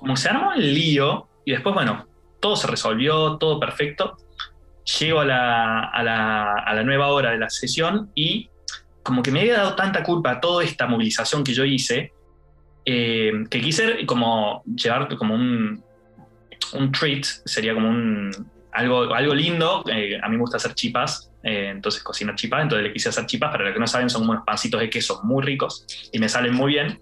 como 0.00 0.16
se 0.16 0.28
armó 0.28 0.52
el 0.52 0.74
lío, 0.74 1.28
y 1.44 1.52
después, 1.52 1.74
bueno, 1.74 2.06
todo 2.40 2.56
se 2.56 2.66
resolvió, 2.66 3.36
todo 3.38 3.60
perfecto, 3.60 4.16
llego 4.98 5.20
a 5.20 5.24
la, 5.24 5.84
a 5.84 6.02
la, 6.02 6.54
a 6.54 6.74
la 6.74 6.82
nueva 6.82 7.08
hora 7.08 7.30
de 7.30 7.38
la 7.38 7.50
sesión 7.50 8.10
y 8.14 8.50
como 9.02 9.22
que 9.22 9.30
me 9.30 9.40
había 9.40 9.58
dado 9.58 9.76
tanta 9.76 10.02
culpa 10.02 10.40
toda 10.40 10.64
esta 10.64 10.86
movilización 10.86 11.44
que 11.44 11.54
yo 11.54 11.64
hice, 11.64 12.12
eh, 12.84 13.32
que 13.50 13.60
quise 13.60 14.04
como 14.06 14.62
llevar 14.64 15.14
como 15.16 15.34
un, 15.34 15.82
un 16.72 16.92
treat, 16.92 17.24
sería 17.44 17.74
como 17.74 17.88
un, 17.88 18.30
algo, 18.72 19.14
algo 19.14 19.34
lindo. 19.34 19.84
Eh, 19.90 20.18
a 20.22 20.28
mí 20.28 20.36
me 20.36 20.40
gusta 20.40 20.56
hacer 20.56 20.74
chipas, 20.74 21.30
eh, 21.42 21.68
entonces 21.70 22.02
cocino 22.02 22.34
chipas, 22.34 22.62
entonces 22.62 22.86
le 22.86 22.92
quise 22.92 23.08
hacer 23.08 23.26
chipas, 23.26 23.50
para 23.50 23.64
los 23.64 23.72
que 23.74 23.80
no 23.80 23.86
saben 23.86 24.10
son 24.10 24.28
unos 24.28 24.44
pancitos 24.44 24.80
de 24.80 24.90
queso 24.90 25.20
muy 25.24 25.42
ricos 25.42 25.86
y 26.12 26.18
me 26.18 26.28
salen 26.28 26.54
muy 26.54 26.72
bien. 26.72 27.00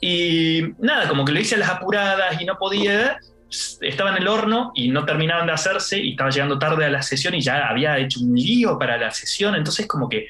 Y 0.00 0.62
nada, 0.78 1.08
como 1.08 1.24
que 1.24 1.32
lo 1.32 1.40
hice 1.40 1.56
a 1.56 1.58
las 1.58 1.68
apuradas 1.68 2.40
y 2.40 2.44
no 2.44 2.56
podía, 2.56 3.18
estaba 3.80 4.10
en 4.10 4.16
el 4.18 4.28
horno 4.28 4.72
y 4.74 4.88
no 4.88 5.04
terminaban 5.04 5.46
de 5.46 5.52
hacerse 5.52 5.98
y 5.98 6.12
estaba 6.12 6.30
llegando 6.30 6.58
tarde 6.58 6.86
a 6.86 6.90
la 6.90 7.02
sesión 7.02 7.34
y 7.34 7.40
ya 7.42 7.68
había 7.68 7.98
hecho 7.98 8.20
un 8.20 8.34
lío 8.34 8.78
para 8.78 8.96
la 8.96 9.10
sesión, 9.10 9.54
entonces 9.54 9.86
como 9.86 10.08
que 10.08 10.28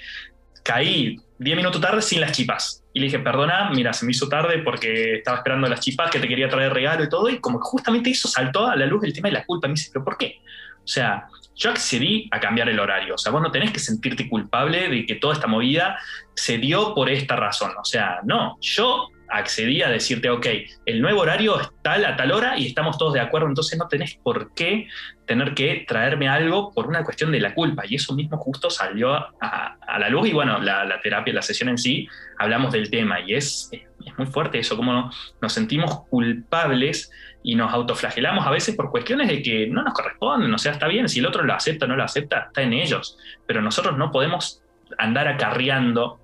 caí 0.63 1.21
10 1.39 1.57
minutos 1.57 1.81
tarde 1.81 2.03
sin 2.03 2.21
las 2.21 2.33
chipas. 2.33 2.85
Y 2.93 3.01
le 3.01 3.07
dije, 3.07 3.19
perdona, 3.21 3.71
mira, 3.71 3.93
se 3.93 4.05
me 4.05 4.11
hizo 4.11 4.29
tarde 4.29 4.59
porque 4.59 5.15
estaba 5.15 5.39
esperando 5.39 5.69
las 5.69 5.81
chipas, 5.81 6.11
que 6.11 6.19
te 6.19 6.29
quería 6.29 6.49
traer 6.49 6.73
regalo 6.73 7.05
y 7.05 7.09
todo. 7.09 7.29
Y 7.31 7.39
como 7.39 7.59
que 7.59 7.65
justamente 7.65 8.11
eso 8.11 8.29
saltó 8.29 8.67
a 8.67 8.77
la 8.77 8.85
luz 8.85 9.05
el 9.05 9.13
tema 9.13 9.29
de 9.29 9.35
la 9.35 9.45
culpa. 9.45 9.69
me 9.69 9.75
dice, 9.75 9.91
pero 9.93 10.05
¿por 10.05 10.19
qué? 10.19 10.41
O 10.85 10.87
sea, 10.87 11.29
yo 11.55 11.71
accedí 11.71 12.29
a 12.33 12.41
cambiar 12.41 12.69
el 12.69 12.81
horario. 12.81 13.15
O 13.15 13.19
sea, 13.19 13.33
vos 13.33 13.41
no 13.41 13.51
tenés 13.51 13.73
que 13.73 13.79
sentirte 13.79 14.29
culpable 14.29 14.89
de 14.89 15.07
que 15.07 15.15
toda 15.15 15.35
esta 15.35 15.47
movida 15.47 15.99
se 16.35 16.59
dio 16.59 16.95
por 16.95 17.09
esta 17.09 17.37
razón. 17.37 17.73
O 17.81 17.85
sea, 17.85 18.21
no, 18.25 18.59
yo 18.61 19.09
accedí 19.31 19.83
a 19.83 19.89
decirte, 19.89 20.31
ok, 20.31 20.47
el 20.87 21.01
nuevo 21.01 21.21
horario 21.21 21.61
es 21.61 21.69
tal 21.83 22.05
a 22.05 22.17
tal 22.17 22.33
hora 22.33 22.59
y 22.59 22.67
estamos 22.67 22.99
todos 22.99 23.15
de 23.15 23.21
acuerdo, 23.21 23.49
entonces 23.49 23.79
no 23.79 23.89
tenés 23.89 24.15
por 24.15 24.53
qué 24.55 24.89
tener 25.27 25.55
que 25.55 25.85
traerme 25.87 26.29
algo 26.29 26.73
por 26.73 26.89
una 26.89 27.05
cuestión 27.05 27.31
de 27.31 27.41
la 27.41 27.55
culpa. 27.55 27.85
Y 27.87 27.95
eso 27.95 28.15
mismo 28.15 28.37
justo 28.39 28.69
salió 28.71 29.15
a, 29.15 29.77
la 29.99 30.09
luz 30.09 30.29
y 30.29 30.33
bueno, 30.33 30.59
la, 30.59 31.01
terapia, 31.03 31.33
la 31.33 31.43
sesión 31.43 31.69
en 31.69 31.79
sí, 31.79 32.09
hablamos 32.39 32.73
del 32.73 32.91
tema 32.91 33.21
y 33.21 33.35
es, 33.35 33.71
es 33.73 34.19
muy 34.19 34.27
fuerte 34.27 34.59
eso, 34.59 34.77
como 34.77 35.11
nos 35.41 35.53
sentimos 35.53 36.07
culpables 36.09 37.11
y 37.43 37.55
nos 37.55 37.73
autoflagelamos 37.73 38.47
a 38.47 38.51
veces 38.51 38.75
por 38.75 38.91
cuestiones 38.91 39.29
de 39.29 39.43
que 39.43 39.67
no 39.67 39.83
nos 39.83 39.95
corresponden, 39.95 40.53
o 40.53 40.59
sea, 40.59 40.73
está 40.73 40.89
bien, 40.89 41.09
si 41.09 41.21
el 41.21 41.27
otro 41.27 41.43
lo 41.43 41.55
acepta 41.55 41.87
o 41.87 41.89
no 41.89 41.97
lo 41.97 42.05
acepta, 42.05 42.47
está 42.49 42.63
en 42.63 42.73
ellos, 42.73 43.17
pero 43.47 43.63
nosotros 43.63 43.97
no 43.97 44.11
podemos 44.11 44.63
andar 44.99 45.29
acarreando 45.29 46.21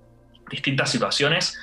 distintas 0.49 0.89
situaciones 0.91 1.57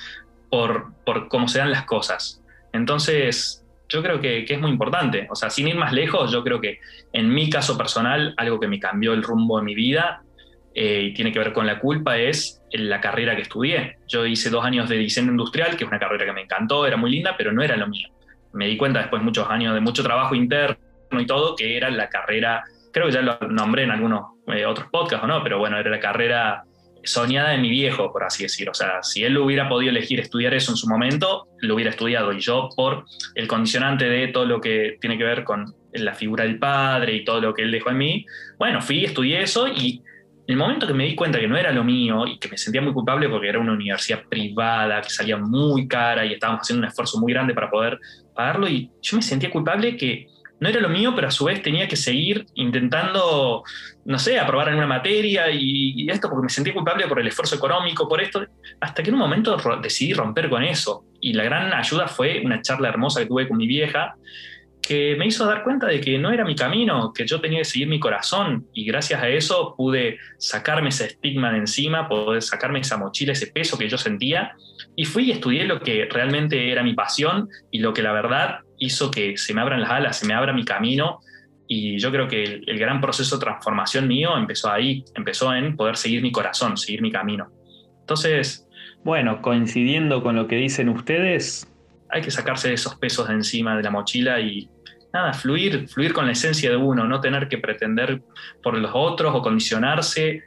por, 0.49 0.93
por 1.05 1.27
cómo 1.27 1.47
se 1.47 1.59
dan 1.59 1.71
las 1.71 1.85
cosas. 1.85 2.41
Entonces, 2.73 3.65
yo 3.89 4.01
creo 4.01 4.19
que, 4.19 4.45
es 4.47 4.59
muy 4.59 4.71
importante. 4.71 5.27
O 5.29 5.35
sea, 5.35 5.49
sin 5.49 5.67
ir 5.67 5.75
más 5.75 5.93
lejos, 5.93 6.31
yo 6.31 6.43
creo 6.43 6.59
que 6.59 6.79
en 7.13 7.33
mi 7.33 7.49
caso 7.49 7.77
personal, 7.77 8.33
algo 8.37 8.59
que 8.59 8.67
me 8.67 8.79
cambió 8.79 9.13
el 9.13 9.23
rumbo 9.23 9.57
de 9.57 9.63
mi 9.63 9.75
vida 9.75 10.21
eh, 10.73 11.03
y 11.03 11.13
tiene 11.13 11.31
que 11.31 11.39
ver 11.39 11.53
con 11.53 11.65
la 11.65 11.79
culpa 11.79 12.17
es 12.17 12.61
la 12.71 12.99
carrera 12.99 13.35
que 13.35 13.43
estudié. 13.43 13.97
Yo 14.07 14.25
hice 14.25 14.49
dos 14.49 14.65
años 14.65 14.89
de 14.89 14.97
diseño 14.97 15.31
industrial, 15.31 15.77
que 15.77 15.83
es 15.83 15.89
una 15.89 15.99
carrera 15.99 16.25
que 16.25 16.33
me 16.33 16.41
encantó, 16.41 16.85
era 16.85 16.97
muy 16.97 17.11
linda, 17.11 17.35
pero 17.37 17.51
no 17.51 17.61
era 17.61 17.77
lo 17.77 17.87
mío. 17.87 18.09
Me 18.53 18.67
di 18.67 18.77
cuenta 18.77 18.99
después 18.99 19.21
de 19.21 19.25
muchos 19.25 19.49
años 19.49 19.73
de 19.73 19.81
mucho 19.81 20.03
trabajo 20.03 20.35
interno 20.35 20.77
y 21.19 21.25
todo, 21.25 21.55
que 21.55 21.77
era 21.77 21.89
la 21.89 22.09
carrera, 22.09 22.63
creo 22.91 23.07
que 23.07 23.13
ya 23.13 23.21
lo 23.21 23.37
nombré 23.49 23.83
en 23.83 23.91
algunos 23.91 24.35
eh, 24.47 24.65
otros 24.65 24.87
podcasts 24.89 25.23
o 25.23 25.27
no, 25.27 25.43
pero 25.43 25.59
bueno, 25.59 25.77
era 25.77 25.89
la 25.89 25.99
carrera 25.99 26.63
soñada 27.05 27.51
de 27.51 27.57
mi 27.57 27.69
viejo, 27.69 28.11
por 28.11 28.23
así 28.23 28.43
decir. 28.43 28.69
O 28.69 28.73
sea, 28.73 29.01
si 29.01 29.23
él 29.23 29.37
hubiera 29.37 29.69
podido 29.69 29.91
elegir 29.91 30.19
estudiar 30.19 30.53
eso 30.53 30.71
en 30.71 30.77
su 30.77 30.87
momento, 30.87 31.47
lo 31.59 31.75
hubiera 31.75 31.91
estudiado. 31.91 32.33
Y 32.33 32.39
yo, 32.39 32.69
por 32.75 33.05
el 33.35 33.47
condicionante 33.47 34.05
de 34.05 34.27
todo 34.29 34.45
lo 34.45 34.61
que 34.61 34.97
tiene 34.99 35.17
que 35.17 35.23
ver 35.23 35.43
con 35.43 35.73
la 35.93 36.13
figura 36.13 36.43
del 36.43 36.59
padre 36.59 37.13
y 37.15 37.23
todo 37.23 37.41
lo 37.41 37.53
que 37.53 37.63
él 37.63 37.71
dejó 37.71 37.89
en 37.89 37.97
mí, 37.97 38.25
bueno, 38.57 38.81
fui, 38.81 39.05
estudié 39.05 39.41
eso 39.41 39.67
y 39.67 40.01
el 40.47 40.57
momento 40.57 40.85
que 40.85 40.93
me 40.93 41.05
di 41.05 41.15
cuenta 41.15 41.39
que 41.39 41.47
no 41.47 41.57
era 41.57 41.71
lo 41.71 41.83
mío 41.83 42.27
y 42.27 42.37
que 42.37 42.49
me 42.49 42.57
sentía 42.57 42.81
muy 42.81 42.93
culpable 42.93 43.27
porque 43.29 43.49
era 43.49 43.59
una 43.59 43.73
universidad 43.73 44.23
privada 44.29 45.01
que 45.01 45.09
salía 45.09 45.37
muy 45.37 45.87
cara 45.87 46.25
y 46.25 46.33
estábamos 46.33 46.61
haciendo 46.61 46.83
un 46.83 46.89
esfuerzo 46.89 47.19
muy 47.19 47.33
grande 47.33 47.53
para 47.53 47.71
poder 47.71 47.99
pagarlo 48.35 48.67
y 48.67 48.91
yo 49.01 49.17
me 49.17 49.23
sentía 49.23 49.49
culpable 49.49 49.97
que 49.97 50.27
no 50.59 50.69
era 50.69 50.79
lo 50.79 50.89
mío, 50.89 51.13
pero 51.15 51.27
a 51.27 51.31
su 51.31 51.45
vez 51.45 51.61
tenía 51.61 51.87
que 51.87 51.95
seguir 51.95 52.45
intentando, 52.53 53.63
no 54.05 54.19
sé, 54.19 54.39
aprobar 54.39 54.69
en 54.69 54.75
una 54.75 54.85
materia 54.85 55.49
y, 55.49 56.07
esto 56.09 56.29
porque 56.29 56.43
me 56.43 56.49
sentía 56.49 56.73
culpable 56.73 57.07
por 57.07 57.19
el 57.19 57.27
esfuerzo 57.27 57.55
económico, 57.55 58.07
por 58.07 58.21
esto, 58.21 58.45
hasta 58.79 59.01
que 59.01 59.09
en 59.09 59.15
un 59.15 59.21
momento 59.21 59.57
decidí 59.81 60.13
romper 60.13 60.47
con 60.49 60.63
eso. 60.63 61.05
Y 61.19 61.33
la 61.33 61.43
gran 61.43 61.73
ayuda 61.73 62.07
fue 62.07 62.41
una 62.45 62.61
charla 62.61 62.89
hermosa 62.89 63.21
que 63.21 63.25
tuve 63.25 63.47
con 63.47 63.57
mi 63.57 63.65
vieja, 63.65 64.15
que 64.79 65.15
me 65.17 65.25
hizo 65.25 65.47
dar 65.47 65.63
cuenta 65.63 65.87
de 65.87 65.99
que 65.99 66.19
no 66.19 66.31
era 66.31 66.45
mi 66.45 66.55
camino, 66.55 67.11
que 67.11 67.25
yo 67.25 67.41
tenía 67.41 67.59
que 67.59 67.65
seguir 67.65 67.87
mi 67.87 67.99
corazón. 67.99 68.67
Y 68.73 68.85
gracias 68.85 69.23
a 69.23 69.27
eso 69.27 69.73
pude 69.75 70.19
sacarme 70.37 70.89
ese 70.89 71.07
estigma 71.07 71.51
de 71.51 71.57
encima, 71.57 72.07
poder 72.07 72.43
sacarme 72.43 72.81
esa 72.81 72.97
mochila, 72.97 73.31
ese 73.31 73.47
peso 73.47 73.75
que 73.75 73.89
yo 73.89 73.97
sentía. 73.97 74.55
Y 74.95 75.05
fui 75.05 75.23
y 75.23 75.31
estudié 75.31 75.65
lo 75.65 75.79
que 75.79 76.07
realmente 76.11 76.71
era 76.71 76.83
mi 76.83 76.93
pasión 76.93 77.49
y 77.71 77.79
lo 77.79 77.91
que 77.91 78.03
la 78.03 78.11
verdad 78.11 78.59
hizo 78.77 79.09
que 79.09 79.35
se 79.37 79.55
me 79.55 79.61
abran 79.61 79.81
las 79.81 79.89
alas, 79.89 80.19
se 80.19 80.27
me 80.27 80.35
abra 80.35 80.53
mi 80.53 80.63
camino 80.63 81.21
y 81.67 81.97
yo 81.97 82.11
creo 82.11 82.27
que 82.27 82.43
el, 82.43 82.79
gran 82.79 83.01
proceso 83.01 83.37
de 83.37 83.45
transformación 83.45 84.07
mío 84.07 84.37
empezó 84.37 84.71
ahí, 84.71 85.03
empezó 85.15 85.53
en 85.53 85.75
poder 85.75 85.97
seguir 85.97 86.21
mi 86.21 86.31
corazón, 86.31 86.77
seguir 86.77 87.01
mi 87.01 87.11
camino. 87.11 87.49
Entonces, 88.01 88.67
bueno, 89.03 89.41
coincidiendo 89.41 90.21
con 90.21 90.35
lo 90.35 90.47
que 90.47 90.57
dicen 90.57 90.89
ustedes, 90.89 91.71
hay 92.09 92.21
que 92.21 92.31
sacarse 92.31 92.71
esos 92.71 92.95
pesos 92.95 93.27
de 93.27 93.33
encima 93.33 93.75
de 93.75 93.83
la 93.83 93.89
mochila 93.89 94.39
y 94.39 94.69
nada, 95.11 95.33
fluir, 95.33 95.87
fluir 95.87 96.13
con 96.13 96.25
la 96.25 96.33
esencia 96.33 96.69
de 96.69 96.77
uno, 96.77 97.05
no 97.05 97.19
tener 97.21 97.47
que 97.47 97.57
pretender 97.57 98.21
por 98.61 98.77
los 98.77 98.91
otros 98.93 99.33
o 99.33 99.41
condicionarse. 99.41 100.43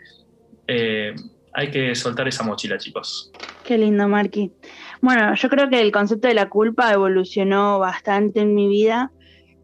Eh, 0.66 1.14
hay 1.52 1.70
que 1.70 1.94
soltar 1.94 2.28
esa 2.28 2.44
mochila, 2.44 2.78
chicos. 2.78 3.32
Qué 3.64 3.76
lindo, 3.76 4.06
Marqui. 4.06 4.52
Bueno, 5.00 5.34
yo 5.34 5.48
creo 5.48 5.68
que 5.68 5.80
el 5.80 5.90
concepto 5.90 6.28
de 6.28 6.34
la 6.34 6.48
culpa 6.48 6.92
evolucionó 6.92 7.78
bastante 7.78 8.40
en 8.40 8.54
mi 8.54 8.68
vida. 8.68 9.10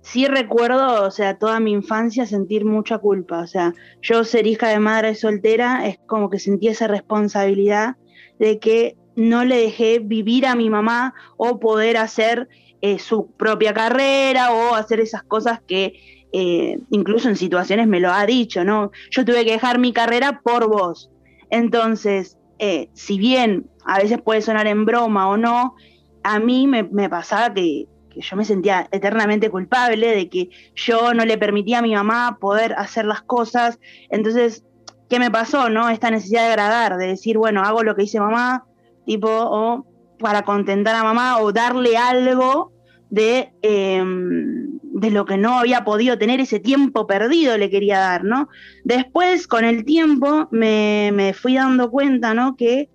Sí 0.05 0.27
recuerdo, 0.27 1.03
o 1.03 1.11
sea, 1.11 1.39
toda 1.39 1.61
mi 1.61 1.73
infancia 1.73 2.27
sentir 2.27 2.67
mucha 2.67 2.99
culpa. 2.99 3.41
O 3.41 3.47
sea, 3.47 3.73
yo 4.03 4.23
ser 4.25 4.47
hija 4.47 4.69
de 4.69 4.79
madre 4.79 5.15
soltera 5.15 5.87
es 5.87 5.99
como 6.07 6.29
que 6.29 6.39
sentí 6.39 6.69
esa 6.69 6.87
responsabilidad 6.87 7.97
de 8.39 8.59
que 8.59 8.97
no 9.17 9.45
le 9.45 9.57
dejé 9.57 10.01
vivir 10.01 10.47
a 10.47 10.57
mi 10.57 10.69
mamá 10.69 11.15
o 11.39 11.59
poder 11.59 11.97
hacer 11.97 12.49
eh, 12.83 12.99
su 12.99 13.29
propia 13.29 13.73
carrera 13.73 14.53
o 14.53 14.75
hacer 14.75 15.01
esas 15.01 15.23
cosas 15.23 15.61
que 15.67 15.95
eh, 16.33 16.79
incluso 16.91 17.31
en 17.31 17.37
situaciones 17.37 17.87
me 17.87 18.01
lo 18.01 18.13
ha 18.13 18.27
dicho, 18.27 18.63
¿no? 18.63 18.91
Yo 19.11 19.25
tuve 19.25 19.45
que 19.47 19.53
dejar 19.53 19.79
mi 19.79 19.95
carrera 19.95 20.43
por 20.45 20.69
vos. 20.69 21.11
Entonces, 21.49 22.37
eh, 22.59 22.91
si 22.93 23.19
bien 23.19 23.71
a 23.87 24.01
veces 24.01 24.21
puede 24.21 24.43
sonar 24.43 24.67
en 24.67 24.85
broma 24.85 25.29
o 25.29 25.39
no, 25.39 25.77
a 26.23 26.41
mí 26.41 26.67
me, 26.67 27.09
pasaba 27.09 27.55
que, 27.55 27.87
que 28.15 28.21
yo 28.21 28.37
me 28.37 28.45
sentía 28.45 28.89
eternamente 28.93 29.51
culpable, 29.51 30.15
de 30.15 30.29
que 30.29 30.49
yo 30.75 31.13
no 31.15 31.25
le 31.25 31.37
permitía 31.37 31.81
a 31.81 31.83
mi 31.83 31.95
mamá 31.95 32.39
poder 32.41 32.75
hacer 32.75 33.05
las 33.05 33.23
cosas. 33.23 33.79
Entonces, 34.11 34.65
¿qué 35.09 35.19
me 35.19 35.31
pasó? 35.31 35.69
no 35.69 35.89
Esta 35.89 36.11
necesidad 36.11 36.43
de 36.43 36.49
agradar, 36.49 36.97
de 36.97 37.09
decir, 37.09 37.37
bueno, 37.37 37.63
hago 37.63 37.83
lo 37.83 37.95
que 37.95 38.03
dice 38.03 38.21
mamá, 38.21 38.65
tipo, 39.05 39.29
o 39.29 39.87
para 40.19 40.43
contentar 40.43 40.95
a 40.95 41.03
mamá, 41.03 41.39
o 41.41 41.53
darle 41.53 41.97
algo 41.97 42.73
de, 43.11 43.53
em, 43.63 44.79
de 44.83 45.11
lo 45.11 45.25
que 45.25 45.37
no 45.37 45.59
había 45.59 45.85
podido 45.85 46.17
tener 46.17 46.41
ese 46.41 46.61
tiempo 46.61 47.07
perdido 47.07 47.59
le 47.59 47.71
quería 47.71 47.99
dar, 47.99 48.25
¿no? 48.25 48.49
Después, 48.85 49.47
con 49.47 49.65
el 49.65 49.85
tiempo, 49.85 50.49
me, 50.51 51.11
me 51.13 51.33
fui 51.35 51.55
dando 51.55 51.91
cuenta, 51.91 52.33
¿no? 52.33 52.57
Que 52.57 52.89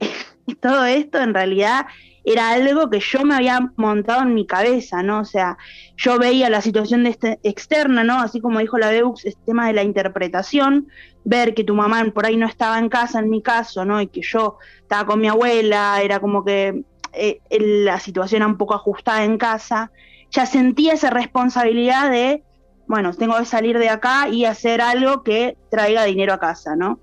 todo 0.60 0.84
esto 0.84 1.18
en 1.20 1.34
realidad 1.34 1.86
era 2.24 2.50
algo 2.50 2.90
que 2.90 3.00
yo 3.00 3.24
me 3.24 3.34
había 3.34 3.72
montado 3.76 4.22
en 4.22 4.34
mi 4.34 4.46
cabeza, 4.46 5.02
¿no? 5.02 5.20
O 5.20 5.24
sea, 5.24 5.56
yo 5.96 6.18
veía 6.18 6.50
la 6.50 6.60
situación 6.60 7.04
de 7.04 7.10
este, 7.10 7.40
externa, 7.42 8.04
¿no? 8.04 8.20
Así 8.20 8.40
como 8.40 8.58
dijo 8.58 8.78
la 8.78 8.90
Beux, 8.90 9.24
el 9.24 9.36
tema 9.46 9.66
de 9.66 9.72
la 9.72 9.82
interpretación, 9.82 10.88
ver 11.24 11.54
que 11.54 11.64
tu 11.64 11.74
mamá 11.74 12.04
por 12.14 12.26
ahí 12.26 12.36
no 12.36 12.46
estaba 12.46 12.78
en 12.78 12.88
casa, 12.88 13.18
en 13.20 13.30
mi 13.30 13.42
caso, 13.42 13.84
¿no? 13.84 14.00
Y 14.00 14.08
que 14.08 14.22
yo 14.22 14.58
estaba 14.80 15.06
con 15.06 15.20
mi 15.20 15.28
abuela, 15.28 16.00
era 16.02 16.20
como 16.20 16.44
que 16.44 16.84
eh, 17.12 17.40
la 17.50 17.98
situación 18.00 18.42
era 18.42 18.46
un 18.46 18.56
poco 18.56 18.74
ajustada 18.74 19.24
en 19.24 19.38
casa, 19.38 19.90
ya 20.30 20.46
sentía 20.46 20.92
esa 20.92 21.10
responsabilidad 21.10 22.10
de, 22.10 22.44
bueno, 22.86 23.12
tengo 23.14 23.36
que 23.38 23.44
salir 23.44 23.78
de 23.78 23.88
acá 23.88 24.28
y 24.28 24.44
hacer 24.44 24.80
algo 24.80 25.22
que 25.22 25.56
traiga 25.70 26.04
dinero 26.04 26.32
a 26.32 26.38
casa, 26.38 26.76
¿no? 26.76 27.00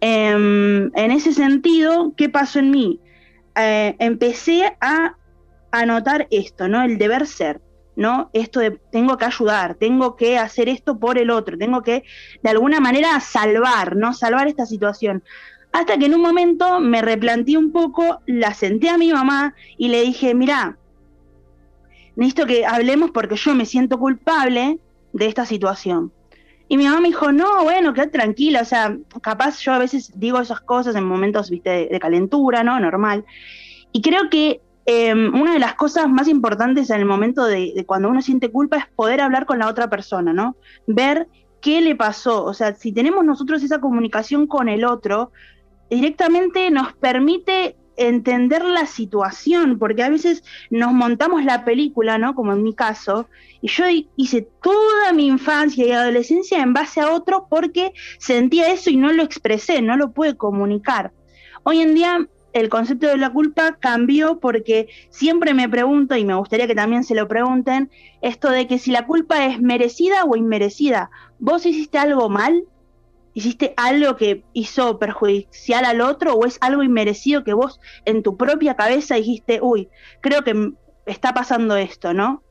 Em, 0.00 0.90
en 0.94 1.10
ese 1.10 1.32
sentido, 1.32 2.12
¿qué 2.16 2.28
pasó 2.28 2.58
en 2.58 2.70
mí? 2.70 3.00
Eh, 3.56 3.96
empecé 3.98 4.76
a, 4.80 5.16
anotar 5.70 6.28
esto, 6.30 6.68
¿no? 6.68 6.82
El 6.82 6.98
deber 6.98 7.26
ser, 7.26 7.60
¿no? 7.96 8.30
Esto 8.32 8.60
de 8.60 8.78
tengo 8.92 9.16
que 9.16 9.24
ayudar, 9.24 9.74
tengo 9.74 10.14
que 10.16 10.38
hacer 10.38 10.68
esto 10.68 10.98
por 10.98 11.18
el 11.18 11.30
otro, 11.30 11.58
tengo 11.58 11.82
que 11.82 12.04
de 12.42 12.50
alguna 12.50 12.80
manera 12.80 13.18
salvar, 13.20 13.96
¿no? 13.96 14.12
Salvar 14.12 14.46
esta 14.46 14.66
situación. 14.66 15.24
Hasta 15.72 15.98
que 15.98 16.06
en 16.06 16.14
un 16.14 16.20
momento 16.20 16.78
me 16.78 17.02
replanteé 17.02 17.56
un 17.56 17.72
poco, 17.72 18.20
la 18.26 18.54
senté 18.54 18.88
a 18.88 18.98
mi 18.98 19.12
mamá 19.12 19.54
y 19.76 19.88
le 19.88 20.02
dije, 20.02 20.34
mira, 20.34 20.78
necesito 22.14 22.46
que 22.46 22.64
hablemos 22.64 23.10
porque 23.10 23.34
yo 23.34 23.54
me 23.56 23.66
siento 23.66 23.98
culpable 23.98 24.78
de 25.12 25.26
esta 25.26 25.44
situación. 25.44 26.12
Y 26.68 26.76
mi 26.76 26.84
mamá 26.84 27.00
me 27.00 27.08
dijo, 27.08 27.30
no, 27.30 27.64
bueno, 27.64 27.92
quédate 27.92 28.12
tranquila, 28.12 28.62
o 28.62 28.64
sea, 28.64 28.96
capaz 29.20 29.60
yo 29.60 29.72
a 29.72 29.78
veces 29.78 30.12
digo 30.18 30.40
esas 30.40 30.60
cosas 30.60 30.96
en 30.96 31.04
momentos, 31.04 31.50
viste, 31.50 31.88
de, 31.90 32.00
calentura, 32.00 32.64
¿no? 32.64 32.80
Normal. 32.80 33.24
Y 33.92 34.00
creo 34.00 34.30
que 34.30 34.60
em, 34.86 35.34
una 35.34 35.52
de 35.52 35.58
las 35.58 35.74
cosas 35.74 36.08
más 36.08 36.26
importantes 36.26 36.90
en 36.90 37.00
el 37.00 37.06
momento 37.06 37.44
de, 37.44 37.72
de, 37.74 37.84
cuando 37.84 38.08
uno 38.08 38.22
siente 38.22 38.50
culpa 38.50 38.78
es 38.78 38.86
poder 38.96 39.20
hablar 39.20 39.46
con 39.46 39.58
la 39.58 39.68
otra 39.68 39.88
persona, 39.90 40.32
¿no? 40.32 40.56
Ver 40.86 41.28
qué 41.60 41.80
le 41.80 41.96
pasó. 41.96 42.44
O 42.44 42.54
sea, 42.54 42.74
si 42.74 42.92
tenemos 42.92 43.24
nosotros 43.24 43.62
esa 43.62 43.80
comunicación 43.80 44.46
con 44.46 44.68
el 44.68 44.84
otro, 44.84 45.32
directamente 45.90 46.70
nos 46.70 46.92
permite 46.94 47.76
entender 47.96 48.64
la 48.64 48.86
situación, 48.86 49.78
porque 49.78 50.02
a 50.02 50.08
veces 50.08 50.42
nos 50.70 50.92
montamos 50.92 51.44
la 51.44 51.64
película, 51.64 52.18
¿no? 52.18 52.34
Como 52.34 52.52
en 52.52 52.62
mi 52.62 52.74
caso, 52.74 53.28
y 53.60 53.68
yo 53.68 53.84
hice 54.16 54.48
toda 54.62 55.12
mi 55.12 55.26
infancia 55.26 55.86
y 55.86 55.92
adolescencia 55.92 56.62
en 56.62 56.72
base 56.72 57.00
a 57.00 57.12
otro 57.12 57.46
porque 57.48 57.92
sentía 58.18 58.72
eso 58.72 58.90
y 58.90 58.96
no 58.96 59.12
lo 59.12 59.22
expresé, 59.22 59.80
no 59.82 59.96
lo 59.96 60.12
pude 60.12 60.36
comunicar. 60.36 61.12
Hoy 61.62 61.80
en 61.80 61.94
día 61.94 62.28
el 62.52 62.68
concepto 62.68 63.08
de 63.08 63.16
la 63.16 63.32
culpa 63.32 63.76
cambió 63.80 64.38
porque 64.38 64.88
siempre 65.10 65.54
me 65.54 65.68
pregunto, 65.68 66.16
y 66.16 66.24
me 66.24 66.34
gustaría 66.34 66.66
que 66.66 66.74
también 66.74 67.02
se 67.02 67.14
lo 67.14 67.26
pregunten, 67.26 67.90
esto 68.22 68.48
de 68.48 68.66
que 68.66 68.78
si 68.78 68.92
la 68.92 69.06
culpa 69.06 69.44
es 69.46 69.60
merecida 69.60 70.24
o 70.24 70.36
inmerecida. 70.36 71.10
¿Vos 71.38 71.66
hiciste 71.66 71.98
algo 71.98 72.28
mal? 72.28 72.64
Hiciste 73.34 73.74
algo 73.76 74.16
que 74.16 74.44
hizo 74.52 74.98
perjudicial 74.98 75.84
al 75.84 76.00
otro 76.00 76.34
o 76.34 76.46
es 76.46 76.56
algo 76.60 76.82
inmerecido 76.82 77.44
que 77.44 77.52
vos 77.52 77.80
en 78.04 78.22
tu 78.22 78.36
propia 78.36 78.76
cabeza 78.76 79.16
dijiste, 79.16 79.58
uy, 79.60 79.88
creo 80.20 80.42
que 80.42 80.72
está 81.04 81.34
pasando 81.34 81.76
esto, 81.76 82.14
¿no? 82.14 82.42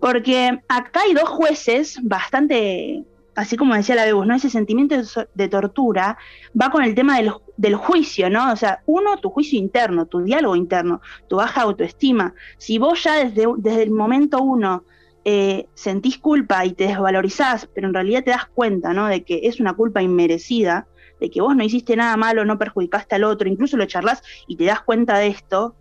Porque 0.00 0.58
acá 0.68 1.02
hay 1.02 1.12
dos 1.12 1.28
jueces 1.28 1.98
bastante, 2.02 3.04
así 3.36 3.56
como 3.56 3.74
decía 3.74 3.94
la 3.94 4.06
Bebus, 4.06 4.26
¿no? 4.26 4.34
Ese 4.34 4.50
sentimiento 4.50 4.96
de 5.34 5.48
tortura 5.48 6.16
va 6.60 6.70
con 6.70 6.82
el 6.82 6.94
tema 6.94 7.18
del, 7.18 7.32
del, 7.58 7.76
juicio, 7.76 8.30
¿no? 8.30 8.50
O 8.50 8.56
sea, 8.56 8.82
uno, 8.86 9.18
tu 9.18 9.28
juicio 9.30 9.58
interno, 9.58 10.06
tu 10.06 10.22
diálogo 10.22 10.56
interno, 10.56 11.02
tu 11.28 11.36
baja 11.36 11.62
autoestima. 11.62 12.34
Si 12.56 12.78
vos 12.78 13.04
ya 13.04 13.24
desde, 13.24 13.46
desde 13.58 13.82
el 13.82 13.90
momento 13.90 14.42
uno 14.42 14.84
eh, 15.24 15.66
sentís 15.74 16.18
culpa 16.18 16.64
y 16.64 16.72
te 16.72 16.86
desvalorizás, 16.86 17.68
pero 17.74 17.88
en 17.88 17.94
realidad 17.94 18.24
te 18.24 18.30
das 18.30 18.46
cuenta, 18.46 18.92
¿no? 18.92 19.06
De 19.06 19.22
que 19.22 19.40
es 19.44 19.60
una 19.60 19.74
culpa 19.74 20.02
inmerecida, 20.02 20.86
de 21.20 21.30
que 21.30 21.42
vos 21.42 21.54
no 21.54 21.62
hiciste 21.62 21.96
nada 21.96 22.16
malo, 22.16 22.44
no 22.44 22.58
perjudicaste 22.58 23.16
al 23.16 23.24
otro, 23.24 23.48
incluso 23.48 23.76
lo 23.76 23.84
charlas 23.84 24.22
y 24.46 24.56
te 24.56 24.64
das 24.64 24.80
cuenta 24.80 25.18
de 25.18 25.28
esto, 25.28 25.74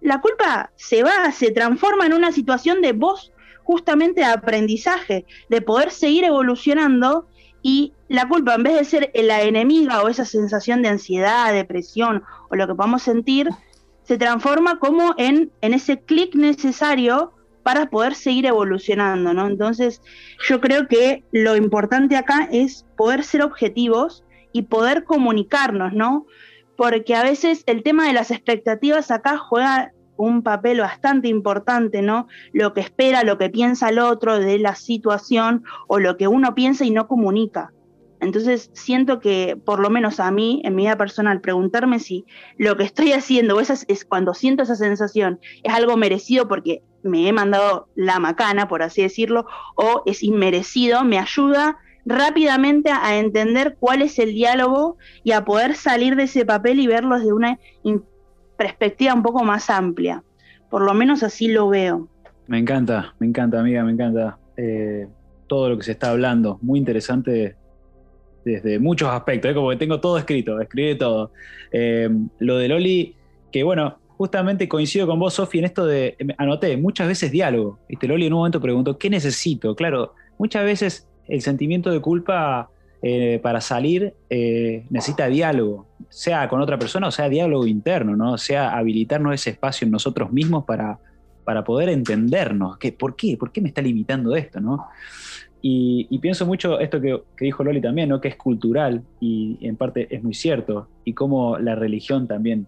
la 0.00 0.20
culpa 0.20 0.70
se 0.76 1.02
va, 1.02 1.30
se 1.32 1.50
transforma 1.50 2.06
en 2.06 2.14
una 2.14 2.32
situación 2.32 2.80
de 2.80 2.92
vos 2.92 3.32
justamente 3.64 4.20
de 4.20 4.26
aprendizaje, 4.26 5.26
de 5.48 5.60
poder 5.60 5.90
seguir 5.90 6.24
evolucionando 6.24 7.26
y 7.62 7.92
la 8.08 8.28
culpa 8.28 8.54
en 8.54 8.62
vez 8.62 8.74
de 8.74 8.84
ser 8.84 9.10
la 9.14 9.42
enemiga 9.42 10.02
o 10.02 10.08
esa 10.08 10.24
sensación 10.24 10.82
de 10.82 10.88
ansiedad, 10.88 11.52
depresión 11.52 12.22
o 12.48 12.56
lo 12.56 12.66
que 12.66 12.74
podamos 12.74 13.02
sentir, 13.02 13.48
se 14.04 14.16
transforma 14.16 14.78
como 14.78 15.14
en, 15.18 15.52
en 15.60 15.74
ese 15.74 16.00
clic 16.00 16.34
necesario 16.34 17.32
para 17.62 17.86
poder 17.86 18.14
seguir 18.14 18.46
evolucionando, 18.46 19.34
¿no? 19.34 19.46
Entonces, 19.46 20.02
yo 20.48 20.60
creo 20.60 20.88
que 20.88 21.24
lo 21.32 21.56
importante 21.56 22.16
acá 22.16 22.48
es 22.50 22.86
poder 22.96 23.24
ser 23.24 23.42
objetivos 23.42 24.24
y 24.52 24.62
poder 24.62 25.04
comunicarnos, 25.04 25.92
¿no? 25.92 26.26
Porque 26.76 27.14
a 27.14 27.22
veces 27.22 27.62
el 27.66 27.82
tema 27.82 28.06
de 28.06 28.14
las 28.14 28.30
expectativas 28.30 29.10
acá 29.10 29.36
juega 29.36 29.92
un 30.16 30.42
papel 30.42 30.80
bastante 30.80 31.28
importante, 31.28 32.02
¿no? 32.02 32.28
Lo 32.52 32.72
que 32.72 32.80
espera, 32.80 33.22
lo 33.24 33.38
que 33.38 33.50
piensa 33.50 33.88
el 33.88 33.98
otro 33.98 34.38
de 34.38 34.58
la 34.58 34.74
situación 34.74 35.64
o 35.88 35.98
lo 35.98 36.16
que 36.16 36.28
uno 36.28 36.54
piensa 36.54 36.84
y 36.84 36.90
no 36.90 37.08
comunica. 37.08 37.72
Entonces 38.20 38.70
siento 38.74 39.18
que, 39.18 39.56
por 39.64 39.80
lo 39.80 39.90
menos 39.90 40.20
a 40.20 40.30
mí, 40.30 40.60
en 40.64 40.74
mi 40.74 40.82
vida 40.82 40.96
personal, 40.96 41.40
preguntarme 41.40 41.98
si 41.98 42.26
lo 42.58 42.76
que 42.76 42.84
estoy 42.84 43.12
haciendo, 43.12 43.56
o 43.56 43.60
es 43.60 44.04
cuando 44.06 44.34
siento 44.34 44.62
esa 44.62 44.76
sensación, 44.76 45.40
es 45.62 45.72
algo 45.72 45.96
merecido 45.96 46.46
porque 46.46 46.82
me 47.02 47.26
he 47.26 47.32
mandado 47.32 47.88
la 47.94 48.18
macana, 48.18 48.68
por 48.68 48.82
así 48.82 49.02
decirlo, 49.02 49.46
o 49.74 50.02
es 50.06 50.22
inmerecido, 50.22 51.02
me 51.04 51.18
ayuda 51.18 51.78
rápidamente 52.04 52.90
a 52.90 53.18
entender 53.18 53.76
cuál 53.78 54.02
es 54.02 54.18
el 54.18 54.32
diálogo 54.32 54.96
y 55.22 55.32
a 55.32 55.44
poder 55.44 55.74
salir 55.74 56.16
de 56.16 56.24
ese 56.24 56.44
papel 56.44 56.80
y 56.80 56.86
verlo 56.86 57.16
desde 57.16 57.32
una 57.32 57.58
perspectiva 58.56 59.14
un 59.14 59.22
poco 59.22 59.44
más 59.44 59.70
amplia. 59.70 60.22
Por 60.68 60.82
lo 60.82 60.94
menos 60.94 61.22
así 61.22 61.48
lo 61.48 61.68
veo. 61.68 62.08
Me 62.46 62.58
encanta, 62.58 63.14
me 63.18 63.26
encanta, 63.26 63.60
amiga, 63.60 63.82
me 63.84 63.92
encanta 63.92 64.38
eh, 64.56 65.08
todo 65.46 65.70
lo 65.70 65.78
que 65.78 65.84
se 65.84 65.92
está 65.92 66.10
hablando. 66.10 66.58
Muy 66.62 66.78
interesante 66.78 67.56
desde 68.44 68.78
muchos 68.78 69.08
aspectos, 69.08 69.50
¿eh? 69.50 69.54
como 69.54 69.70
que 69.70 69.76
tengo 69.76 70.00
todo 70.00 70.18
escrito, 70.18 70.60
escribí 70.60 70.96
todo. 70.96 71.32
Eh, 71.72 72.08
lo 72.38 72.58
de 72.58 72.68
Loli, 72.68 73.14
que 73.52 73.62
bueno, 73.62 73.98
justamente 74.16 74.68
coincido 74.68 75.06
con 75.06 75.18
vos, 75.18 75.34
Sofi, 75.34 75.58
en 75.58 75.64
esto 75.64 75.86
de, 75.86 76.16
anoté, 76.38 76.76
muchas 76.76 77.08
veces 77.08 77.30
diálogo. 77.30 77.78
¿viste? 77.88 78.06
Loli 78.06 78.26
en 78.26 78.32
un 78.32 78.38
momento 78.38 78.60
preguntó, 78.60 78.98
¿qué 78.98 79.10
necesito? 79.10 79.74
Claro, 79.74 80.14
muchas 80.38 80.64
veces 80.64 81.08
el 81.28 81.42
sentimiento 81.42 81.90
de 81.90 82.00
culpa 82.00 82.70
eh, 83.02 83.40
para 83.42 83.60
salir 83.60 84.14
necesita 84.28 85.26
diálogo, 85.26 85.86
sea 86.08 86.48
con 86.48 86.60
otra 86.60 86.78
persona 86.78 87.08
o 87.08 87.10
sea 87.10 87.28
diálogo 87.28 87.66
interno, 87.66 88.16
¿no? 88.16 88.36
sea 88.36 88.76
habilitarnos 88.76 89.34
ese 89.34 89.50
espacio 89.50 89.86
en 89.86 89.92
nosotros 89.92 90.32
mismos 90.32 90.64
para, 90.64 90.98
para 91.44 91.64
poder 91.64 91.88
entendernos. 91.88 92.78
¿Qué, 92.78 92.92
¿Por 92.92 93.16
qué? 93.16 93.36
¿Por 93.36 93.52
qué 93.52 93.60
me 93.60 93.68
está 93.68 93.80
limitando 93.80 94.36
esto? 94.36 94.60
¿no? 94.60 94.86
Y, 95.62 96.18
pienso 96.18 96.46
mucho 96.46 96.80
esto 96.80 97.00
que, 97.00 97.20
dijo 97.38 97.62
Loli 97.64 97.80
también, 97.80 98.08
¿no? 98.08 98.20
que 98.20 98.28
es 98.28 98.36
cultural 98.36 99.02
y 99.20 99.58
en 99.60 99.76
parte 99.76 100.06
es 100.14 100.22
muy 100.22 100.34
cierto, 100.34 100.88
y 101.04 101.12
cómo 101.12 101.58
la 101.58 101.74
religión 101.74 102.26
también 102.26 102.66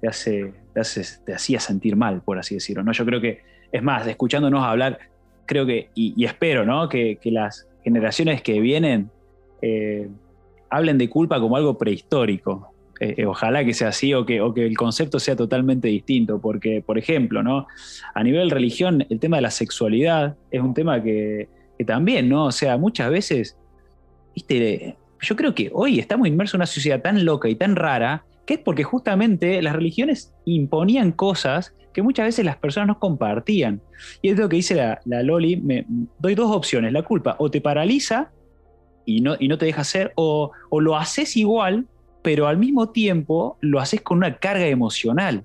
te, 0.00 0.08
hace, 0.08 0.52
te, 0.72 1.34
hacía 1.34 1.58
sentir 1.58 1.96
mal, 1.96 2.22
por 2.22 2.38
así 2.38 2.54
decirlo. 2.54 2.82
¿no? 2.84 2.92
Yo 2.92 3.04
creo 3.04 3.20
que, 3.20 3.40
es 3.72 3.82
más, 3.82 4.06
escuchándonos 4.06 4.62
hablar, 4.62 4.98
creo 5.46 5.66
que, 5.66 5.90
y, 5.94 6.24
espero 6.24 6.64
¿no? 6.64 6.88
que, 6.88 7.18
las 7.24 7.66
generaciones 7.82 8.42
que 8.42 8.60
vienen 8.60 9.10
eh, 9.60 10.08
hablen 10.70 10.98
de 10.98 11.08
culpa 11.08 11.40
como 11.40 11.56
algo 11.56 11.76
prehistórico. 11.76 12.68
Eh, 13.00 13.14
eh, 13.16 13.26
ojalá 13.26 13.64
que 13.64 13.74
sea 13.74 13.88
así 13.88 14.14
o 14.14 14.24
que, 14.24 14.40
o 14.40 14.54
que 14.54 14.64
el 14.64 14.76
concepto 14.76 15.18
sea 15.18 15.34
totalmente 15.34 15.88
distinto, 15.88 16.40
porque, 16.40 16.82
por 16.86 16.98
ejemplo, 16.98 17.42
¿no? 17.42 17.66
a 18.14 18.22
nivel 18.22 18.48
religión, 18.50 19.04
el 19.10 19.18
tema 19.18 19.38
de 19.38 19.42
la 19.42 19.50
sexualidad 19.50 20.36
es 20.52 20.60
un 20.60 20.72
tema 20.72 21.02
que 21.02 21.48
también, 21.84 22.28
¿no? 22.28 22.46
O 22.46 22.52
sea, 22.52 22.76
muchas 22.76 23.10
veces, 23.10 23.56
viste, 24.34 24.96
yo 25.20 25.36
creo 25.36 25.54
que 25.54 25.70
hoy 25.72 25.98
estamos 25.98 26.28
inmersos 26.28 26.54
en 26.54 26.58
una 26.58 26.66
sociedad 26.66 27.00
tan 27.00 27.24
loca 27.24 27.48
y 27.48 27.54
tan 27.54 27.76
rara 27.76 28.24
que 28.46 28.54
es 28.54 28.60
porque 28.60 28.82
justamente 28.82 29.62
las 29.62 29.74
religiones 29.74 30.34
imponían 30.44 31.12
cosas 31.12 31.74
que 31.92 32.02
muchas 32.02 32.26
veces 32.26 32.44
las 32.44 32.56
personas 32.56 32.88
no 32.88 32.98
compartían. 32.98 33.80
Y 34.20 34.30
es 34.30 34.38
lo 34.38 34.48
que 34.48 34.56
dice 34.56 34.74
la, 34.74 35.22
Loli, 35.22 35.56
me 35.56 35.86
doy 36.18 36.34
dos 36.34 36.50
opciones, 36.54 36.92
la 36.92 37.02
culpa 37.02 37.36
o 37.38 37.50
te 37.50 37.60
paraliza 37.60 38.32
y 39.04 39.20
no, 39.20 39.36
y 39.38 39.48
no 39.48 39.58
te 39.58 39.66
deja 39.66 39.82
hacer, 39.82 40.12
o, 40.16 40.52
o 40.70 40.80
lo 40.80 40.96
haces 40.96 41.36
igual, 41.36 41.86
pero 42.22 42.46
al 42.46 42.56
mismo 42.56 42.90
tiempo 42.90 43.58
lo 43.60 43.80
haces 43.80 44.00
con 44.00 44.18
una 44.18 44.38
carga 44.38 44.66
emocional. 44.66 45.44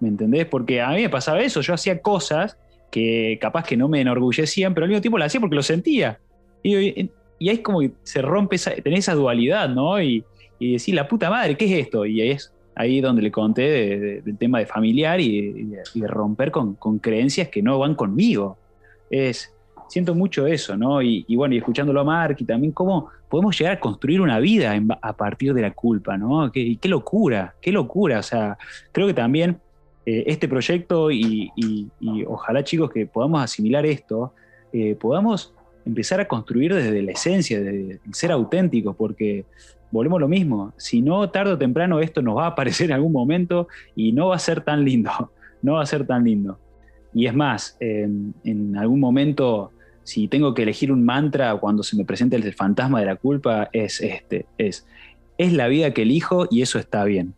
¿Me 0.00 0.08
entendés? 0.08 0.46
Porque 0.46 0.82
a 0.82 0.90
mí 0.90 1.02
me 1.02 1.08
pasaba 1.08 1.40
eso, 1.40 1.60
yo 1.60 1.72
hacía 1.72 2.02
cosas 2.02 2.58
que 2.96 3.36
capaz 3.38 3.64
que 3.64 3.76
no 3.76 3.88
me 3.88 4.00
enorgullecían, 4.00 4.72
pero 4.72 4.84
al 4.84 4.88
mismo 4.88 5.02
tiempo 5.02 5.18
las 5.18 5.26
hacía 5.26 5.38
porque 5.38 5.54
lo 5.54 5.62
sentía. 5.62 6.18
Y, 6.62 6.74
y, 6.74 7.10
ahí 7.42 7.56
es 7.56 7.60
como 7.60 7.80
que 7.80 7.92
se 8.04 8.22
rompe, 8.22 8.56
esa, 8.56 8.70
esa 8.72 9.12
dualidad, 9.12 9.68
¿no? 9.68 10.00
Y, 10.00 10.24
y 10.58 10.72
decir, 10.72 10.94
la 10.94 11.06
puta 11.06 11.28
madre, 11.28 11.58
¿qué 11.58 11.66
es 11.66 11.84
esto? 11.84 12.06
Y 12.06 12.22
es 12.22 12.54
ahí 12.74 13.02
donde 13.02 13.20
le 13.20 13.30
conté 13.30 14.22
del 14.22 14.38
tema 14.38 14.60
de 14.60 14.66
familiar 14.66 15.20
y, 15.20 15.68
de, 15.94 16.06
romper 16.06 16.50
con, 16.50 16.76
con, 16.76 16.98
creencias 16.98 17.48
que 17.48 17.60
no 17.60 17.78
van 17.78 17.96
conmigo. 17.96 18.56
Es, 19.10 19.54
siento 19.88 20.14
mucho 20.14 20.46
eso, 20.46 20.74
¿no? 20.74 21.02
Y, 21.02 21.26
bueno, 21.36 21.54
y 21.54 21.58
escuchándolo 21.58 22.00
a 22.00 22.04
Mark 22.04 22.36
y 22.38 22.46
también 22.46 22.72
cómo 22.72 23.10
podemos 23.28 23.58
llegar 23.58 23.74
a 23.74 23.80
construir 23.80 24.22
una 24.22 24.38
vida 24.38 24.74
a 25.02 25.12
partir 25.14 25.52
de 25.52 25.60
la 25.60 25.72
culpa, 25.72 26.16
¿no? 26.16 26.50
Qué, 26.50 26.78
qué 26.80 26.88
locura, 26.88 27.56
qué 27.60 27.72
locura. 27.72 28.20
O 28.20 28.22
sea, 28.22 28.56
creo 28.90 29.06
que 29.06 29.12
también 29.12 29.60
eh, 30.06 30.24
este 30.26 30.48
proyecto 30.48 31.10
y, 31.10 31.50
ojalá 32.26 32.64
chicos 32.64 32.90
que 32.90 33.06
podamos 33.06 33.42
asimilar 33.42 33.84
esto, 33.84 34.32
eh, 34.72 34.94
podamos 34.94 35.52
empezar 35.84 36.20
a 36.20 36.26
construir 36.26 36.74
desde 36.74 37.02
la 37.02 37.12
esencia, 37.12 37.60
desde 37.60 38.00
ser 38.12 38.32
auténticos, 38.32 38.96
porque 38.96 39.44
volvemos 39.90 40.20
lo 40.20 40.28
mismo, 40.28 40.72
si 40.76 41.02
no 41.02 41.28
tarde 41.30 41.52
o 41.52 41.58
temprano 41.58 42.00
esto 42.00 42.22
nos 42.22 42.36
va 42.36 42.44
a 42.44 42.48
aparecer 42.48 42.86
en 42.86 42.94
algún 42.94 43.12
momento 43.12 43.68
y 43.94 44.12
no 44.12 44.28
va 44.28 44.36
a 44.36 44.40
ser 44.40 44.62
tan 44.62 44.84
lindo, 44.84 45.10
no 45.62 45.74
va 45.74 45.82
a 45.82 45.86
ser 45.86 46.06
tan 46.06 46.24
lindo. 46.24 46.58
Y 47.14 47.26
es 47.26 47.34
más, 47.34 47.76
en 47.80 48.76
algún 48.76 49.00
momento 49.00 49.72
si 50.06 50.28
tengo 50.28 50.54
que 50.54 50.62
elegir 50.62 50.92
un 50.92 51.04
mantra 51.04 51.56
cuando 51.56 51.82
se 51.82 51.96
me 51.96 52.04
presenta 52.04 52.36
el 52.36 52.54
fantasma 52.54 53.00
de 53.00 53.06
la 53.06 53.16
culpa, 53.16 53.68
es 53.72 54.00
este, 54.00 54.46
es, 54.56 54.86
es 55.36 55.52
la 55.52 55.66
vida 55.66 55.92
que 55.92 56.02
elijo 56.02 56.46
y 56.48 56.62
eso 56.62 56.78
está 56.78 57.02
bien. 57.02 57.34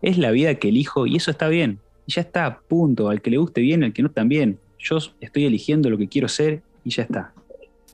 Es 0.00 0.16
la 0.16 0.30
vida 0.30 0.54
que 0.54 0.70
elijo 0.70 1.06
y 1.06 1.16
eso 1.16 1.30
está 1.30 1.48
bien. 1.48 1.78
Y 2.06 2.12
ya 2.12 2.22
está, 2.22 2.60
punto. 2.68 3.08
Al 3.08 3.20
que 3.20 3.30
le 3.30 3.38
guste 3.38 3.60
bien, 3.60 3.84
al 3.84 3.92
que 3.92 4.02
no 4.02 4.10
también. 4.10 4.58
Yo 4.78 4.98
estoy 5.20 5.46
eligiendo 5.46 5.90
lo 5.90 5.98
que 5.98 6.08
quiero 6.08 6.28
ser 6.28 6.62
y 6.84 6.90
ya 6.90 7.02
está. 7.02 7.32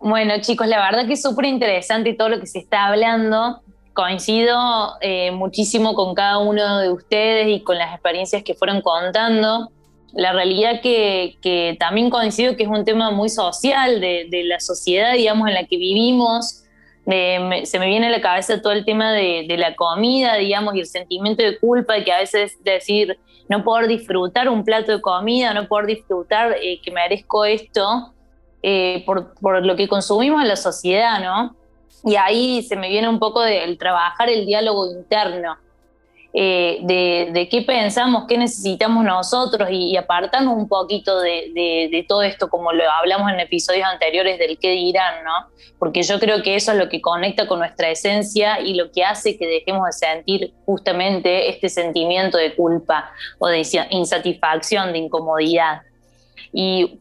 Bueno, 0.01 0.35
chicos, 0.41 0.67
la 0.67 0.79
verdad 0.79 1.07
que 1.07 1.15
es 1.15 1.23
súper 1.23 1.47
interesante 1.47 2.15
todo 2.15 2.29
lo 2.29 2.41
que 2.41 2.47
se 2.47 2.59
está 2.59 2.87
hablando. 2.87 3.61
Coincido 3.95 4.95
eh, 5.01 5.31
muchísimo 5.31 5.95
con 5.95 6.15
cada 6.15 6.39
uno 6.39 6.79
de 6.79 6.91
ustedes 6.91 7.49
y 7.49 7.61
con 7.61 7.79
las 7.79 7.93
experiencias 7.93 8.43
que 8.43 8.55
fueron 8.55 8.81
contando 8.81 9.71
la 10.15 10.33
realidad 10.33 10.81
que, 10.83 11.37
que, 11.41 11.77
también 11.79 12.11
coincido 12.11 12.57
que 12.57 12.65
es 12.65 12.69
un 12.69 12.85
tema 12.85 13.11
muy 13.11 13.29
social 13.29 14.01
de, 14.01 14.27
de 14.31 14.45
la 14.45 14.61
sociedad, 14.61 15.15
digamos, 15.15 15.49
en 15.49 15.55
la 15.55 15.65
que 15.65 15.77
vivimos. 15.77 16.62
Se 17.05 17.79
me 17.79 17.87
viene 17.87 18.07
a 18.07 18.11
la 18.11 18.21
cabeza 18.21 18.63
todo 18.63 18.73
el 18.73 18.85
tema 18.85 19.13
de, 19.13 19.45
de, 19.49 19.57
la 19.57 19.75
comida, 19.75 20.37
digamos, 20.37 20.75
y 20.75 20.81
el 20.81 20.87
sentimiento 20.87 21.43
de 21.43 21.59
culpa, 21.59 21.95
de 21.95 22.05
que 22.05 22.13
a 22.13 22.19
veces 22.19 22.63
decir, 22.63 23.19
no 23.49 23.65
poder 23.65 23.89
disfrutar 23.89 24.49
un 24.49 24.65
plato 24.65 24.93
de 24.93 25.01
comida, 25.01 25.53
no 25.53 25.67
poder 25.67 25.87
disfrutar 25.87 26.57
eh, 26.61 26.81
que 26.83 26.91
merezco 26.91 27.45
esto, 27.45 28.13
eh, 28.63 29.03
por, 29.05 29.35
lo 29.65 29.77
que 29.77 29.89
consumimos 29.89 30.41
en 30.43 30.49
la 30.49 30.57
sociedad, 30.57 31.21
¿no? 31.21 31.57
Y 32.05 32.17
ahí 32.17 32.63
se 32.63 32.77
me 32.77 32.89
viene 32.89 33.09
un 33.09 33.19
poco 33.19 33.43
del 33.43 33.79
trabajar 33.79 34.29
el 34.29 34.47
diálogo 34.47 34.91
interno 34.91 35.57
eh, 36.35 36.79
de, 37.33 37.49
qué 37.51 37.61
pensamos, 37.61 38.25
qué 38.27 38.39
necesitamos 38.39 39.05
nosotros 39.05 39.69
y, 39.71 39.97
apartarnos 39.97 40.57
un 40.57 40.67
poquito 40.67 41.21
de, 41.21 42.07
todo 42.09 42.23
esto, 42.23 42.49
como 42.49 42.73
lo 42.73 42.91
hablamos 42.91 43.31
en 43.31 43.41
episodios 43.41 43.87
anteriores 43.87 44.39
del 44.39 44.59
qué 44.59 44.71
dirán, 44.71 45.25
¿no? 45.25 45.51
Porque 45.79 46.03
yo 46.03 46.19
creo 46.19 46.43
que 46.43 46.55
eso 46.55 46.73
es 46.73 46.79
lo 46.79 46.89
que 46.89 47.03
conecta 47.03 47.47
con 47.47 47.59
nuestra 47.59 47.91
esencia 47.91 48.61
y 48.61 48.75
lo 48.75 48.91
que 48.91 49.05
hace 49.05 49.37
que 49.37 49.47
dejemos 49.47 49.85
de 49.87 49.93
sentir 49.93 50.55
justamente 50.65 51.51
este 51.51 51.69
sentimiento 51.69 52.39
de 52.39 52.55
culpa 52.55 53.11
o 53.39 53.49
de 53.49 53.63
insatisfacción, 53.91 54.93
de 54.93 54.99
incomodidad. 54.99 55.83
Y 56.53 56.99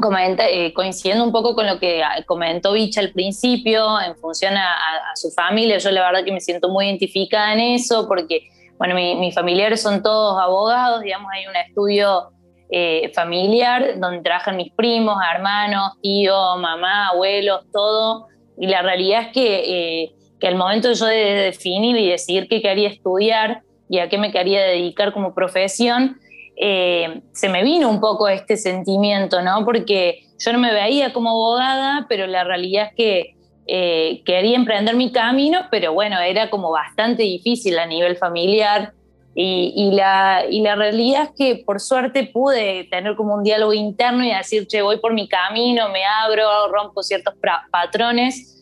Comenta, 0.00 0.48
eh, 0.48 0.72
coincidiendo 0.72 1.22
un 1.22 1.30
poco 1.30 1.54
con 1.54 1.66
lo 1.66 1.78
que 1.78 2.02
comentó 2.24 2.72
Bicha 2.72 3.02
al 3.02 3.12
principio, 3.12 4.00
en 4.00 4.16
función 4.16 4.56
a, 4.56 4.72
a, 4.72 5.14
su 5.14 5.30
familia, 5.30 5.76
yo 5.76 5.90
la 5.90 6.00
verdad 6.00 6.24
que 6.24 6.32
me 6.32 6.40
siento 6.40 6.70
muy 6.70 6.86
identificada 6.86 7.52
en 7.52 7.60
eso, 7.60 8.08
porque 8.08 8.48
bueno, 8.80 8.94
mis 8.94 9.34
familiares 9.34 9.82
son 9.82 10.02
todos 10.02 10.40
abogados, 10.40 11.02
digamos, 11.02 11.30
hay 11.34 11.46
un 11.46 11.54
estudio 11.54 12.30
eh, 12.70 13.12
familiar 13.14 14.00
donde 14.00 14.22
trabajan 14.22 14.56
mis 14.56 14.72
primos, 14.72 15.18
hermanos, 15.34 16.00
tíos, 16.00 16.58
mamá, 16.58 17.08
abuelos, 17.08 17.66
todo. 17.74 18.28
Y 18.56 18.68
la 18.68 18.80
realidad 18.80 19.24
es 19.24 19.28
que, 19.34 20.04
eh, 20.04 20.12
que 20.40 20.48
al 20.48 20.54
momento 20.54 20.90
yo 20.94 21.04
de 21.04 21.14
definir 21.14 21.94
y 21.98 22.08
decidir 22.08 22.48
qué 22.48 22.62
quería 22.62 22.88
estudiar 22.88 23.60
y 23.90 23.98
a 23.98 24.08
qué 24.08 24.16
me 24.16 24.32
quería 24.32 24.62
dedicar 24.62 25.12
como 25.12 25.34
profesión, 25.34 26.18
eh, 26.56 27.20
se 27.32 27.50
me 27.50 27.62
vino 27.62 27.90
un 27.90 28.00
poco 28.00 28.28
este 28.28 28.56
sentimiento, 28.56 29.42
¿no? 29.42 29.62
Porque 29.66 30.22
yo 30.38 30.54
no 30.54 30.58
me 30.58 30.72
veía 30.72 31.12
como 31.12 31.28
abogada, 31.28 32.06
pero 32.08 32.26
la 32.26 32.44
realidad 32.44 32.86
es 32.86 32.94
que 32.96 33.34
eh, 33.72 34.22
quería 34.24 34.56
emprender 34.56 34.96
mi 34.96 35.12
camino, 35.12 35.60
pero 35.70 35.92
bueno, 35.92 36.18
era 36.18 36.50
como 36.50 36.72
bastante 36.72 37.22
difícil 37.22 37.78
a 37.78 37.86
nivel 37.86 38.16
familiar. 38.16 38.94
Y, 39.32 39.92
la, 39.92 40.44
y 40.50 40.60
la 40.60 40.74
realidad 40.74 41.22
es 41.22 41.30
que 41.38 41.62
por 41.64 41.80
suerte 41.80 42.24
pude 42.24 42.88
tener 42.90 43.14
como 43.14 43.36
un 43.36 43.44
diálogo 43.44 43.72
interno 43.72 44.24
y 44.24 44.34
decir, 44.34 44.66
che, 44.66 44.82
voy 44.82 44.98
por 44.98 45.14
mi 45.14 45.28
camino, 45.28 45.88
me 45.88 46.04
abro, 46.04 46.66
rompo 46.68 47.00
ciertos 47.04 47.34
patrones. 47.70 48.56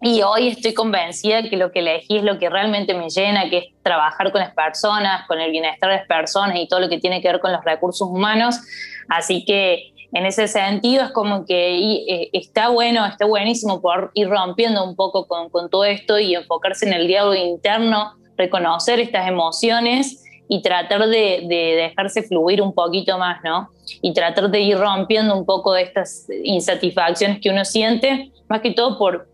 Y 0.00 0.22
hoy 0.22 0.48
estoy 0.48 0.74
convencida 0.74 1.42
que 1.42 1.56
lo 1.56 1.72
que 1.72 1.80
elegí 1.80 2.18
es 2.18 2.22
lo 2.22 2.38
que 2.38 2.48
realmente 2.48 2.94
me 2.94 3.10
llena, 3.10 3.50
que 3.50 3.58
es 3.58 3.64
trabajar 3.82 4.30
con 4.30 4.40
las 4.40 4.54
personas, 4.54 5.26
con 5.26 5.40
el 5.40 5.50
bienestar 5.50 5.90
de 5.90 5.96
las 5.96 6.06
personas 6.06 6.56
y 6.56 6.68
todo 6.68 6.78
lo 6.78 6.88
que 6.88 6.98
tiene 6.98 7.20
que 7.20 7.26
ver 7.26 7.40
con 7.40 7.52
los 7.52 7.64
recursos 7.64 8.08
humanos. 8.08 8.60
Así 9.08 9.44
que 9.44 9.92
en 10.12 10.26
ese 10.26 10.48
sentido 10.48 11.04
es 11.04 11.12
como 11.12 11.44
que 11.44 11.78
eh, 12.08 12.30
está 12.32 12.68
bueno, 12.68 13.06
está 13.06 13.26
buenísimo 13.26 13.80
poder 13.80 14.10
ir 14.14 14.28
rompiendo 14.28 14.84
un 14.84 14.96
poco 14.96 15.26
con, 15.26 15.50
con, 15.50 15.70
todo 15.70 15.84
esto 15.84 16.18
y 16.18 16.34
enfocarse 16.34 16.86
en 16.86 16.94
el 16.94 17.06
diálogo 17.06 17.34
interno, 17.34 18.14
reconocer 18.36 18.98
estas 18.98 19.28
emociones 19.28 20.24
y 20.48 20.62
tratar 20.62 21.06
de, 21.06 21.44
de, 21.48 21.76
dejarse 21.76 22.24
fluir 22.24 22.60
un 22.60 22.74
poquito 22.74 23.16
más, 23.18 23.40
¿no? 23.44 23.68
Y 24.02 24.12
tratar 24.12 24.50
de 24.50 24.60
ir 24.60 24.78
rompiendo 24.78 25.36
un 25.36 25.46
poco 25.46 25.74
de 25.74 25.82
estas 25.82 26.26
insatisfacciones 26.42 27.40
que 27.40 27.50
uno 27.50 27.64
siente, 27.64 28.32
más 28.48 28.60
que 28.60 28.72
todo 28.72 28.98
por, 28.98 29.28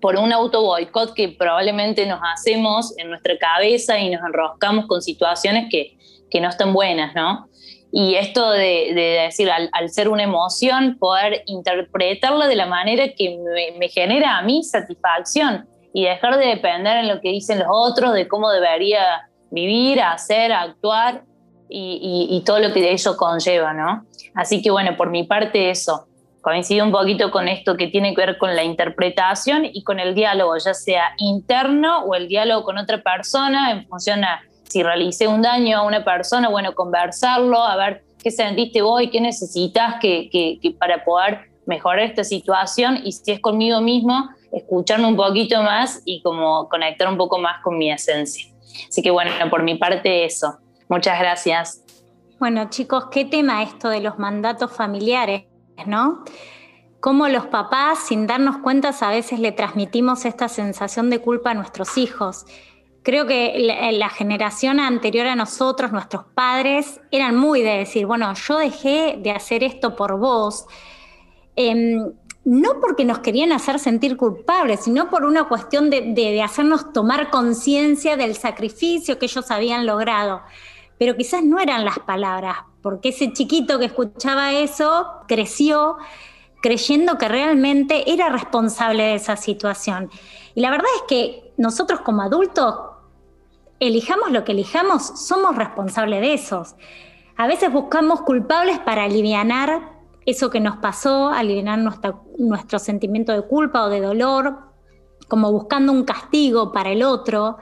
por 0.00 0.16
un 0.16 0.32
auto 0.32 0.62
boicot 0.62 1.12
que 1.12 1.28
probablemente 1.28 2.06
nos 2.06 2.20
hacemos 2.32 2.96
en 2.96 3.10
nuestra 3.10 3.36
cabeza 3.36 3.98
y 3.98 4.08
nos 4.08 4.24
enroscamos 4.24 4.86
con 4.86 5.02
situaciones 5.02 5.66
que, 5.70 5.98
que 6.30 6.40
no 6.40 6.48
están 6.48 6.72
buenas, 6.72 7.14
¿no? 7.14 7.46
Y 7.96 8.16
esto 8.16 8.50
de, 8.50 9.22
decir, 9.24 9.48
al, 9.52 9.88
ser 9.88 10.08
una 10.08 10.24
emoción, 10.24 10.98
poder 10.98 11.44
interpretarla 11.46 12.48
de 12.48 12.56
la 12.56 12.66
manera 12.66 13.04
que 13.16 13.38
me, 13.78 13.88
genera 13.88 14.36
a 14.36 14.42
mí 14.42 14.64
satisfacción 14.64 15.68
y 15.92 16.02
dejar 16.02 16.36
de 16.38 16.46
depender 16.46 16.96
en 16.96 17.06
lo 17.06 17.20
que 17.20 17.28
dicen 17.28 17.60
los 17.60 17.68
otros, 17.70 18.12
de 18.12 18.26
cómo 18.26 18.50
debería 18.50 19.30
vivir, 19.52 20.00
hacer, 20.00 20.50
actuar 20.50 21.22
y, 21.68 22.42
todo 22.44 22.58
lo 22.58 22.72
que 22.72 22.90
ello 22.90 23.16
conlleva, 23.16 23.72
¿no? 23.72 24.04
Así 24.34 24.60
que 24.60 24.72
bueno, 24.72 24.96
por 24.96 25.10
mi 25.10 25.22
parte 25.22 25.70
eso, 25.70 26.08
coincido 26.40 26.84
un 26.84 26.90
poquito 26.90 27.30
con 27.30 27.46
esto 27.46 27.76
que 27.76 27.86
tiene 27.86 28.12
que 28.12 28.26
ver 28.26 28.38
con 28.38 28.56
la 28.56 28.64
interpretación 28.64 29.66
y 29.72 29.84
con 29.84 30.00
el 30.00 30.16
diálogo, 30.16 30.56
ya 30.58 30.74
sea 30.74 31.14
interno 31.18 32.02
o 32.06 32.16
el 32.16 32.26
diálogo 32.26 32.64
con 32.64 32.76
otra 32.76 33.00
persona 33.04 33.70
en 33.70 33.86
función 33.86 34.24
a 34.24 34.42
si 34.74 34.82
realicé 34.82 35.28
un 35.28 35.40
daño 35.40 35.78
a 35.78 35.82
una 35.82 36.04
persona, 36.04 36.48
bueno, 36.48 36.74
conversarlo, 36.74 37.62
a 37.62 37.76
ver 37.76 38.02
qué 38.20 38.32
sentiste 38.32 38.82
vos 38.82 39.00
y 39.02 39.08
qué 39.08 39.20
necesitas 39.20 40.00
que, 40.00 40.58
para 40.80 41.04
poder 41.04 41.52
mejorar 41.64 42.00
esta 42.00 42.24
situación 42.24 42.98
y 43.04 43.12
si 43.12 43.30
es 43.30 43.38
conmigo 43.38 43.80
mismo, 43.80 44.30
escucharme 44.50 45.06
un 45.06 45.14
poquito 45.14 45.62
más 45.62 46.02
y 46.04 46.20
como 46.22 46.68
conectar 46.68 47.08
un 47.08 47.16
poco 47.16 47.38
más 47.38 47.62
con 47.62 47.78
mi 47.78 47.92
esencia. 47.92 48.52
Así 48.88 49.00
que 49.00 49.12
bueno, 49.12 49.30
por 49.48 49.62
mi 49.62 49.76
parte 49.76 50.24
eso. 50.24 50.58
Muchas 50.88 51.20
gracias. 51.20 51.84
Bueno 52.40 52.68
chicos, 52.68 53.04
qué 53.12 53.24
tema 53.24 53.62
esto 53.62 53.88
de 53.90 54.00
los 54.00 54.18
mandatos 54.18 54.72
familiares, 54.72 55.44
¿no? 55.86 56.24
Cómo 56.98 57.28
los 57.28 57.46
papás, 57.46 58.00
sin 58.08 58.26
darnos 58.26 58.58
cuenta, 58.58 58.92
a 59.00 59.10
veces 59.10 59.38
le 59.38 59.52
transmitimos 59.52 60.24
esta 60.24 60.48
sensación 60.48 61.10
de 61.10 61.20
culpa 61.20 61.52
a 61.52 61.54
nuestros 61.54 61.96
hijos. 61.96 62.44
Creo 63.04 63.26
que 63.26 63.54
la, 63.92 64.08
generación 64.08 64.80
anterior 64.80 65.26
a 65.26 65.36
nosotros, 65.36 65.92
nuestros 65.92 66.24
padres, 66.34 67.02
eran 67.10 67.36
muy 67.36 67.60
de 67.60 67.76
decir, 67.76 68.06
bueno, 68.06 68.32
yo 68.32 68.56
dejé 68.56 69.18
de 69.22 69.30
hacer 69.30 69.62
esto 69.62 69.94
por 69.94 70.18
vos. 70.18 70.64
Em, 71.54 72.14
no 72.46 72.80
porque 72.80 73.04
nos 73.04 73.18
querían 73.18 73.52
hacer 73.52 73.78
sentir 73.78 74.16
culpables, 74.16 74.80
sino 74.84 75.10
por 75.10 75.26
una 75.26 75.48
cuestión 75.48 75.90
de, 75.90 76.42
hacernos 76.42 76.94
tomar 76.94 77.28
conciencia 77.28 78.16
del 78.16 78.36
sacrificio 78.36 79.18
que 79.18 79.26
ellos 79.26 79.50
habían 79.50 79.84
logrado. 79.84 80.40
Pero 80.98 81.14
quizás 81.14 81.44
no 81.44 81.60
eran 81.60 81.84
las 81.84 81.98
palabras, 81.98 82.56
porque 82.80 83.10
ese 83.10 83.34
chiquito 83.34 83.78
que 83.78 83.84
escuchaba 83.84 84.54
eso 84.54 85.06
creció 85.28 85.98
creyendo 86.62 87.18
que 87.18 87.28
realmente 87.28 88.10
era 88.10 88.30
responsable 88.30 89.02
de 89.02 89.14
esa 89.16 89.36
situación. 89.36 90.08
Y 90.54 90.62
la 90.62 90.70
verdad 90.70 90.88
es 90.96 91.02
que 91.06 91.52
nosotros 91.58 92.00
como 92.00 92.22
adultos, 92.22 92.74
elijamos 93.86 94.30
lo 94.30 94.44
que 94.44 94.52
elijamos, 94.52 95.02
somos 95.26 95.56
responsables 95.56 96.20
de 96.20 96.34
esos. 96.34 96.74
A 97.36 97.46
veces 97.46 97.72
buscamos 97.72 98.22
culpables 98.22 98.78
para 98.78 99.04
aliviar 99.04 99.48
eso 100.26 100.50
que 100.50 100.60
nos 100.60 100.76
pasó, 100.76 101.28
aliviar 101.28 101.78
nuestro 102.38 102.78
sentimiento 102.78 103.32
de 103.32 103.42
culpa 103.42 103.84
o 103.84 103.88
de 103.88 104.00
dolor, 104.00 104.56
como 105.28 105.50
buscando 105.52 105.92
un 105.92 106.04
castigo 106.04 106.72
para 106.72 106.90
el 106.90 107.02
otro, 107.02 107.58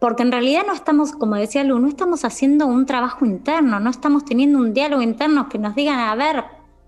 porque 0.00 0.22
en 0.22 0.32
realidad 0.32 0.62
no 0.66 0.72
estamos, 0.72 1.12
como 1.12 1.36
decía 1.36 1.62
Lu, 1.62 1.78
no 1.78 1.88
estamos 1.88 2.24
haciendo 2.24 2.66
un 2.66 2.86
trabajo 2.86 3.24
interno, 3.24 3.78
no 3.78 3.88
estamos 3.88 4.24
teniendo 4.24 4.58
un 4.58 4.74
diálogo 4.74 5.02
interno 5.02 5.48
que 5.48 5.58
nos 5.58 5.76
digan, 5.76 6.00
a 6.00 6.14
ver, 6.16 6.44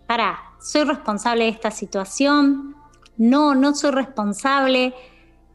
para, 0.06 0.38
soy 0.60 0.82
responsable 0.82 1.44
de 1.44 1.50
esta 1.50 1.70
situación, 1.70 2.74
no, 3.16 3.54
no 3.54 3.74
soy 3.74 3.92
responsable, 3.92 4.94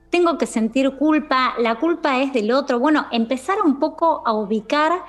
tengo 0.09 0.37
que 0.37 0.45
sentir 0.45 0.97
culpa, 0.97 1.53
la 1.59 1.75
culpa 1.75 2.21
es 2.21 2.33
del 2.33 2.51
otro. 2.51 2.79
Bueno, 2.79 3.07
empezar 3.11 3.61
un 3.63 3.79
poco 3.79 4.23
a 4.25 4.33
ubicar 4.33 5.03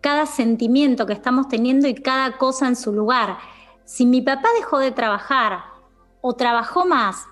cada 0.00 0.26
sentimiento 0.26 1.06
que 1.06 1.12
estamos 1.12 1.48
teniendo 1.48 1.88
y 1.88 1.94
cada 1.94 2.38
cosa 2.38 2.68
en 2.68 2.76
su 2.76 2.92
lugar. 2.92 3.38
Si 3.84 4.06
mi 4.06 4.22
papá 4.22 4.48
dejó 4.56 4.78
de 4.78 4.92
trabajar 4.92 5.64
o 6.20 6.34
trabajó 6.34 6.86
más, 6.86 7.26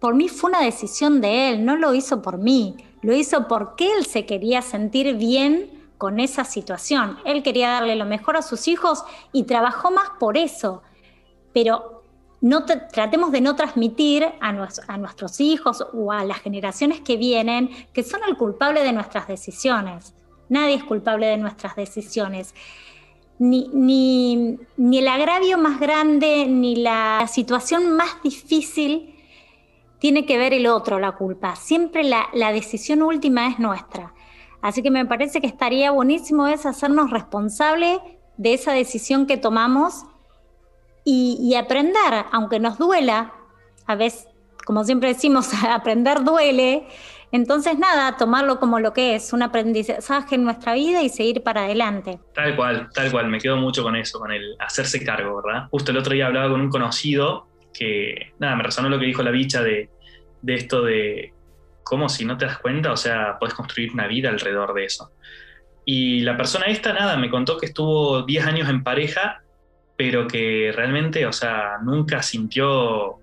por 0.00 0.14
mí 0.14 0.28
fue 0.28 0.50
una 0.50 0.60
decisión 0.60 1.20
de 1.20 1.50
él, 1.50 1.64
no 1.64 1.76
lo 1.76 1.94
hizo 1.94 2.22
por 2.22 2.38
mí, 2.38 2.76
lo 3.02 3.14
hizo 3.14 3.46
porque 3.46 3.92
él 3.96 4.04
se 4.04 4.26
quería 4.26 4.62
sentir 4.62 5.16
bien 5.16 5.70
con 5.98 6.20
esa 6.20 6.44
situación. 6.44 7.18
Él 7.24 7.42
quería 7.42 7.70
darle 7.70 7.96
lo 7.96 8.04
mejor 8.04 8.36
a 8.36 8.42
sus 8.42 8.68
hijos 8.68 9.04
y 9.32 9.44
trabajó 9.44 9.90
más 9.90 10.10
por 10.18 10.36
eso. 10.36 10.82
Pero 11.52 11.95
no 12.40 12.64
tratemos 12.64 13.32
de 13.32 13.40
no 13.40 13.56
transmitir 13.56 14.26
a, 14.40 14.52
nuestros 14.98 15.40
hijos 15.40 15.84
o 15.92 16.12
a 16.12 16.24
las 16.24 16.38
generaciones 16.38 17.00
que 17.00 17.16
vienen 17.16 17.70
que 17.92 18.02
son 18.02 18.20
el 18.28 18.36
culpable 18.36 18.82
de 18.82 18.92
nuestras 18.92 19.26
decisiones. 19.26 20.14
Nadie 20.48 20.74
es 20.74 20.84
culpable 20.84 21.26
de 21.26 21.38
nuestras 21.38 21.76
decisiones. 21.76 22.54
Ni, 23.38 23.68
ni, 23.68 24.58
el 24.98 25.08
agravio 25.08 25.58
más 25.58 25.80
grande, 25.80 26.46
ni 26.46 26.76
la 26.76 27.26
situación 27.28 27.96
más 27.96 28.22
difícil 28.22 29.14
tiene 29.98 30.24
que 30.24 30.38
ver 30.38 30.52
el 30.54 30.66
otro, 30.66 30.98
la 30.98 31.12
culpa. 31.12 31.56
Siempre 31.56 32.04
la, 32.04 32.52
decisión 32.52 33.02
última 33.02 33.48
es 33.48 33.58
nuestra. 33.58 34.14
Así 34.62 34.82
que 34.82 34.90
me 34.90 35.04
parece 35.06 35.40
que 35.40 35.46
estaría 35.46 35.90
buenísimo 35.90 36.46
es 36.46 36.66
hacernos 36.66 37.10
responsables 37.10 37.98
de 38.36 38.54
esa 38.54 38.72
decisión 38.72 39.26
que 39.26 39.36
tomamos 39.36 40.04
y, 41.08 41.54
aprender, 41.54 42.26
aunque 42.32 42.58
nos 42.58 42.78
duela, 42.78 43.32
a 43.86 43.94
veces, 43.94 44.26
como 44.64 44.82
siempre 44.82 45.10
decimos, 45.10 45.50
aprender 45.70 46.24
duele, 46.24 46.88
entonces, 47.30 47.78
nada, 47.78 48.16
tomarlo 48.16 48.58
como 48.58 48.80
lo 48.80 48.92
que 48.92 49.14
es, 49.14 49.32
un 49.32 49.42
aprendizaje 49.42 50.34
en 50.34 50.44
nuestra 50.44 50.74
vida 50.74 51.02
y 51.02 51.08
seguir 51.08 51.42
para 51.42 51.64
adelante. 51.64 52.18
Tal 52.34 52.56
cual, 52.56 52.88
tal 52.92 53.10
cual, 53.10 53.28
me 53.28 53.38
quedo 53.38 53.56
mucho 53.56 53.82
con 53.82 53.94
eso, 53.94 54.18
con 54.18 54.32
el 54.32 54.56
hacerse 54.58 55.04
cargo, 55.04 55.40
¿verdad? 55.42 55.68
Justo 55.70 55.92
el 55.92 55.98
otro 55.98 56.12
día 56.12 56.26
hablaba 56.26 56.50
con 56.50 56.60
un 56.60 56.70
conocido 56.70 57.46
que, 57.72 58.32
nada, 58.38 58.56
me 58.56 58.64
resonó 58.64 58.88
lo 58.88 58.98
que 58.98 59.06
dijo 59.06 59.22
la 59.22 59.30
bicha 59.30 59.62
de, 59.62 59.90
de 60.42 60.54
esto 60.54 60.82
de 60.82 61.34
cómo 61.84 62.08
si 62.08 62.24
no 62.24 62.36
te 62.36 62.46
das 62.46 62.58
cuenta, 62.58 62.90
o 62.90 62.96
sea, 62.96 63.36
puedes 63.38 63.54
construir 63.54 63.92
una 63.92 64.08
vida 64.08 64.28
alrededor 64.28 64.74
de 64.74 64.84
eso. 64.84 65.12
Y 65.84 66.20
la 66.22 66.36
persona 66.36 66.66
esta, 66.66 66.92
nada, 66.92 67.16
me 67.16 67.30
contó 67.30 67.58
que 67.58 67.66
estuvo 67.66 68.22
10 68.22 68.44
años 68.46 68.68
en 68.68 68.82
pareja, 68.82 69.42
pero 69.96 70.26
que 70.26 70.72
realmente, 70.74 71.26
o 71.26 71.32
sea, 71.32 71.78
nunca 71.82 72.22
sintió 72.22 73.18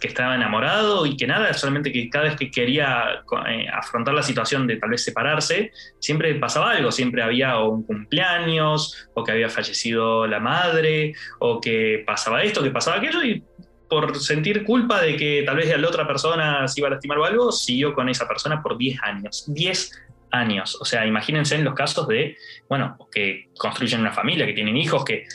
que, 0.00 0.08
estaba 0.08 0.34
enamorado 0.34 1.06
y 1.06 1.16
que 1.16 1.26
nada, 1.26 1.52
solamente 1.54 1.92
que 1.92 2.08
cada 2.10 2.24
vez 2.24 2.36
que 2.36 2.50
quería 2.50 3.22
eh, 3.48 3.66
afrontar 3.72 4.14
la 4.14 4.22
situación 4.22 4.66
de 4.66 4.76
tal 4.76 4.90
vez 4.90 5.02
separarse, 5.02 5.72
siempre 5.98 6.34
pasaba 6.34 6.72
algo, 6.72 6.92
siempre 6.92 7.22
había 7.22 7.58
un 7.58 7.82
cumpleaños, 7.82 9.08
o 9.14 9.24
que 9.24 9.32
había 9.32 9.48
fallecido 9.48 10.26
la 10.26 10.40
madre, 10.40 11.14
o 11.38 11.60
que 11.60 12.02
pasaba 12.06 12.42
esto, 12.42 12.62
que 12.62 12.70
pasaba 12.70 12.98
aquello, 12.98 13.22
y 13.22 13.42
por 13.88 14.18
sentir 14.18 14.64
culpa 14.64 15.00
de 15.00 15.16
que 15.16 15.42
tal 15.46 15.56
vez 15.56 15.78
la 15.78 15.88
otra 15.88 16.06
persona 16.06 16.66
se 16.68 16.80
iba 16.80 16.88
a 16.88 16.92
lastimar 16.92 17.18
o 17.18 17.24
algo, 17.24 17.52
siguió 17.52 17.94
con 17.94 18.08
esa 18.08 18.26
persona 18.26 18.62
por 18.62 18.76
10 18.76 19.02
años. 19.02 19.44
10 19.48 20.02
años. 20.30 20.76
O 20.80 20.84
sea, 20.84 21.06
imagínense 21.06 21.54
en 21.54 21.64
los 21.64 21.74
casos 21.74 22.08
de, 22.08 22.36
bueno, 22.68 22.98
que 23.12 23.50
construyen 23.56 24.00
una 24.00 24.12
familia, 24.12 24.46
que 24.46 24.52
tienen 24.52 24.76
hijos, 24.76 25.04
que 25.04 25.26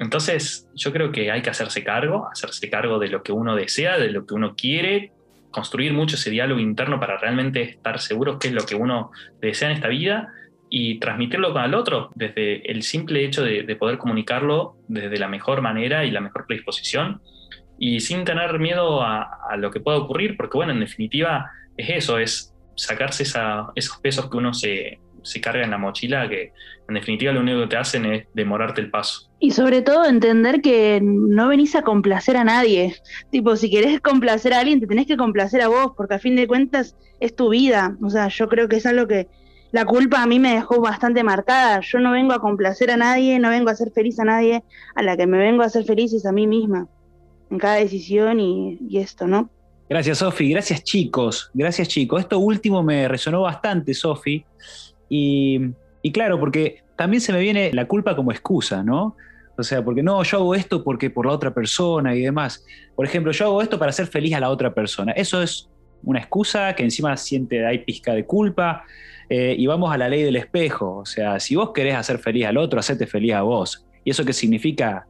entonces, 0.00 0.66
yo 0.74 0.92
creo 0.94 1.12
que 1.12 1.30
hay 1.30 1.42
que 1.42 1.50
hacerse 1.50 1.84
cargo, 1.84 2.26
hacerse 2.32 2.70
cargo 2.70 2.98
de 2.98 3.08
lo 3.08 3.22
que 3.22 3.32
uno 3.32 3.54
desea, 3.54 3.98
de 3.98 4.10
lo 4.10 4.24
que 4.24 4.32
uno 4.32 4.56
quiere, 4.56 5.12
construir 5.50 5.92
mucho 5.92 6.16
ese 6.16 6.30
diálogo 6.30 6.58
interno 6.58 6.98
para 6.98 7.18
realmente 7.18 7.60
estar 7.60 8.00
seguros 8.00 8.38
qué 8.40 8.48
es 8.48 8.54
lo 8.54 8.64
que 8.64 8.76
uno 8.76 9.10
desea 9.42 9.68
en 9.68 9.74
esta 9.74 9.88
vida 9.88 10.32
y 10.70 10.98
transmitirlo 11.00 11.54
al 11.58 11.74
otro 11.74 12.08
desde 12.14 12.70
el 12.70 12.82
simple 12.82 13.26
hecho 13.26 13.42
de, 13.42 13.76
poder 13.76 13.98
comunicarlo 13.98 14.76
desde 14.88 15.18
la 15.18 15.28
mejor 15.28 15.60
manera 15.60 16.06
y 16.06 16.10
la 16.10 16.22
mejor 16.22 16.46
predisposición 16.46 17.20
y 17.78 18.00
sin 18.00 18.24
tener 18.24 18.58
miedo 18.58 19.02
a, 19.02 19.54
lo 19.58 19.70
que 19.70 19.80
pueda 19.80 19.98
ocurrir, 19.98 20.34
porque 20.38 20.56
bueno, 20.56 20.72
en 20.72 20.80
definitiva 20.80 21.50
es 21.76 21.90
eso, 21.90 22.18
es 22.18 22.54
sacarse 22.74 23.24
esos 23.24 23.98
pesos 23.98 24.30
que 24.30 24.36
uno 24.38 24.54
se, 24.54 24.98
se 25.22 25.40
carga 25.40 25.64
en 25.64 25.70
la 25.70 25.78
mochila, 25.78 26.28
que 26.28 26.52
en 26.88 26.94
definitiva 26.94 27.32
lo 27.32 27.40
único 27.40 27.60
que 27.60 27.66
te 27.68 27.76
hacen 27.76 28.04
es 28.04 28.26
demorarte 28.34 28.80
el 28.80 28.90
paso. 28.90 29.30
Y 29.38 29.52
sobre 29.52 29.82
todo 29.82 30.04
entender 30.04 30.60
que 30.60 31.00
no 31.02 31.48
venís 31.48 31.74
a 31.74 31.82
complacer 31.82 32.36
a 32.36 32.44
nadie. 32.44 32.94
Tipo, 33.30 33.56
si 33.56 33.70
querés 33.70 34.00
complacer 34.00 34.52
a 34.52 34.60
alguien, 34.60 34.80
te 34.80 34.86
tenés 34.86 35.06
que 35.06 35.16
complacer 35.16 35.62
a 35.62 35.68
vos, 35.68 35.92
porque 35.96 36.14
a 36.14 36.18
fin 36.18 36.36
de 36.36 36.46
cuentas 36.46 36.96
es 37.20 37.34
tu 37.34 37.50
vida. 37.50 37.96
O 38.02 38.10
sea, 38.10 38.28
yo 38.28 38.48
creo 38.48 38.68
que 38.68 38.76
es 38.76 38.86
algo 38.86 39.06
que 39.06 39.28
la 39.72 39.84
culpa 39.84 40.22
a 40.22 40.26
mí 40.26 40.38
me 40.38 40.54
dejó 40.54 40.80
bastante 40.80 41.22
marcada. 41.22 41.80
Yo 41.80 42.00
no 42.00 42.12
vengo 42.12 42.32
a 42.32 42.40
complacer 42.40 42.90
a 42.90 42.96
nadie, 42.96 43.38
no 43.38 43.50
vengo 43.50 43.68
a 43.68 43.72
hacer 43.72 43.92
feliz 43.92 44.18
a 44.18 44.24
nadie. 44.24 44.64
A 44.94 45.02
la 45.02 45.16
que 45.16 45.26
me 45.26 45.38
vengo 45.38 45.62
a 45.62 45.66
hacer 45.66 45.84
feliz 45.84 46.12
es 46.12 46.26
a 46.26 46.32
mí 46.32 46.46
misma, 46.46 46.88
en 47.50 47.58
cada 47.58 47.76
decisión 47.76 48.40
y, 48.40 48.78
y 48.88 48.98
esto, 48.98 49.26
¿no? 49.26 49.48
Gracias, 49.88 50.18
Sofi. 50.18 50.50
Gracias, 50.50 50.84
chicos. 50.84 51.50
Gracias, 51.52 51.88
chicos. 51.88 52.20
Esto 52.20 52.38
último 52.38 52.80
me 52.82 53.08
resonó 53.08 53.42
bastante, 53.42 53.92
Sofi. 53.92 54.44
Y, 55.10 55.74
claro, 56.12 56.38
porque 56.38 56.82
también 56.96 57.20
se 57.20 57.32
me 57.32 57.40
viene 57.40 57.70
la 57.74 57.86
culpa 57.86 58.16
como 58.16 58.30
excusa, 58.30 58.82
¿no? 58.82 59.16
O 59.58 59.62
sea, 59.62 59.84
porque 59.84 60.02
no, 60.02 60.22
yo 60.22 60.38
hago 60.38 60.54
esto 60.54 60.82
porque 60.82 61.10
por 61.10 61.26
la 61.26 61.32
otra 61.32 61.52
persona 61.52 62.14
y 62.14 62.22
demás. 62.22 62.64
Por 62.94 63.04
ejemplo, 63.04 63.32
yo 63.32 63.46
hago 63.46 63.60
esto 63.60 63.78
para 63.78 63.90
hacer 63.90 64.06
feliz 64.06 64.34
a 64.34 64.40
la 64.40 64.48
otra 64.48 64.72
persona. 64.72 65.12
Eso 65.12 65.42
es 65.42 65.68
una 66.02 66.20
excusa 66.20 66.74
que 66.74 66.84
encima 66.84 67.14
siente, 67.16 67.66
hay 67.66 67.78
pizca 67.78 68.14
de 68.14 68.24
culpa. 68.24 68.84
Eh, 69.28 69.54
y 69.56 69.66
vamos 69.66 69.92
a 69.92 69.98
la 69.98 70.08
ley 70.08 70.22
del 70.22 70.36
espejo. 70.36 70.98
O 70.98 71.06
sea, 71.06 71.38
si 71.40 71.56
vos 71.56 71.72
querés 71.72 71.94
hacer 71.94 72.18
feliz 72.18 72.46
al 72.46 72.56
otro, 72.56 72.80
hacete 72.80 73.06
feliz 73.06 73.34
a 73.34 73.42
vos. 73.42 73.86
¿Y 74.04 74.10
eso 74.10 74.24
qué 74.24 74.32
significa? 74.32 75.06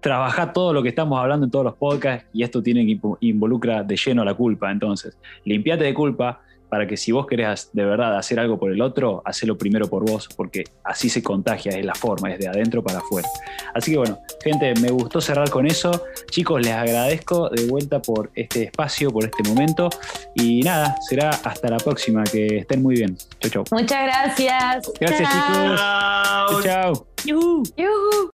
Trabajar 0.00 0.52
todo 0.52 0.72
lo 0.72 0.82
que 0.82 0.88
estamos 0.88 1.18
hablando 1.18 1.46
en 1.46 1.50
todos 1.50 1.64
los 1.64 1.76
podcasts 1.76 2.28
y 2.32 2.42
esto 2.42 2.62
tiene 2.62 2.86
que 2.86 2.98
involucra 3.20 3.82
de 3.82 3.96
lleno 3.96 4.24
la 4.24 4.34
culpa. 4.34 4.70
Entonces, 4.70 5.18
limpiate 5.44 5.84
de 5.84 5.94
culpa, 5.94 6.40
para 6.68 6.86
que 6.86 6.96
si 6.96 7.12
vos 7.12 7.26
querés 7.26 7.70
de 7.72 7.84
verdad 7.84 8.16
hacer 8.16 8.40
algo 8.40 8.58
por 8.58 8.72
el 8.72 8.80
otro, 8.80 9.22
hacelo 9.24 9.56
primero 9.56 9.88
por 9.88 10.04
vos, 10.08 10.28
porque 10.36 10.64
así 10.84 11.08
se 11.08 11.22
contagia, 11.22 11.72
es 11.72 11.84
la 11.84 11.94
forma, 11.94 12.32
es 12.32 12.38
de 12.38 12.48
adentro 12.48 12.82
para 12.82 12.98
afuera. 12.98 13.28
Así 13.74 13.92
que 13.92 13.98
bueno, 13.98 14.18
gente, 14.42 14.74
me 14.80 14.90
gustó 14.90 15.20
cerrar 15.20 15.50
con 15.50 15.66
eso. 15.66 16.04
Chicos, 16.30 16.60
les 16.60 16.72
agradezco 16.72 17.48
de 17.50 17.66
vuelta 17.66 18.00
por 18.00 18.30
este 18.34 18.64
espacio, 18.64 19.10
por 19.10 19.24
este 19.24 19.48
momento. 19.48 19.88
Y 20.34 20.60
nada, 20.62 20.96
será 21.08 21.30
hasta 21.30 21.68
la 21.70 21.78
próxima, 21.78 22.24
que 22.24 22.58
estén 22.58 22.82
muy 22.82 22.96
bien. 22.96 23.16
Chau, 23.40 23.50
chau. 23.50 23.64
Muchas 23.70 24.02
gracias. 24.04 24.92
Gracias, 25.00 25.28
chicos. 25.30 25.80
Chao. 26.62 27.06
chau. 27.24 28.32